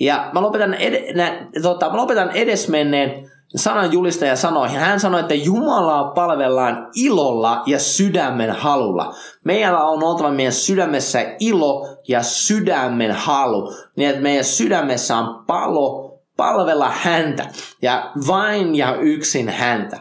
Ja 0.00 0.30
mä 0.32 0.42
lopetan, 0.42 0.74
ed- 0.74 1.16
nä, 1.16 1.46
tota, 1.62 1.90
mä 1.90 1.96
lopetan 1.96 2.30
edesmenneen 2.30 3.30
sanan 3.56 3.92
julistaja 3.92 4.36
sanoihin. 4.36 4.78
Hän 4.78 5.00
sanoi, 5.00 5.20
että 5.20 5.34
Jumalaa 5.34 6.04
palvellaan 6.04 6.88
ilolla 6.94 7.62
ja 7.66 7.78
sydämen 7.78 8.50
halulla. 8.50 9.14
Meillä 9.44 9.84
on 9.84 10.04
oltava 10.04 10.30
meidän 10.30 10.52
sydämessä 10.52 11.18
ilo 11.40 11.88
ja 12.08 12.22
sydämen 12.22 13.12
halu, 13.12 13.74
niin 13.96 14.10
että 14.10 14.22
meidän 14.22 14.44
sydämessä 14.44 15.16
on 15.16 15.44
palo 15.46 16.07
palvella 16.38 16.90
häntä 16.90 17.46
ja 17.82 18.10
vain 18.26 18.74
ja 18.74 18.94
yksin 18.94 19.48
häntä. 19.48 19.98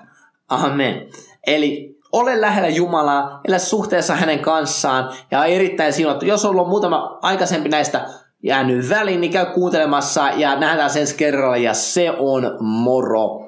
Amen. 0.50 1.08
Eli 1.48 1.98
ole 2.12 2.42
lähellä 2.42 2.70
Jumalaa, 2.70 3.42
elä 3.48 3.60
suhteessa 3.60 4.16
hänen 4.16 4.40
kanssaan 4.40 5.14
ja 5.32 5.46
erittäin 5.46 5.94
siunattu. 5.94 6.26
Jos 6.26 6.46
on 6.46 6.52
ollut 6.52 6.70
muutama 6.70 7.20
aikaisempi 7.22 7.70
näistä 7.70 8.06
jäänyt 8.44 8.90
väliin, 8.90 9.22
niin 9.22 9.34
käy 9.34 9.46
kuuntelemassa 9.46 10.30
ja 10.30 10.60
nähdään 10.60 10.90
sen 10.90 11.08
kerralla 11.18 11.58
ja 11.58 11.74
se 11.74 12.12
on 12.20 12.58
moro. 12.60 13.47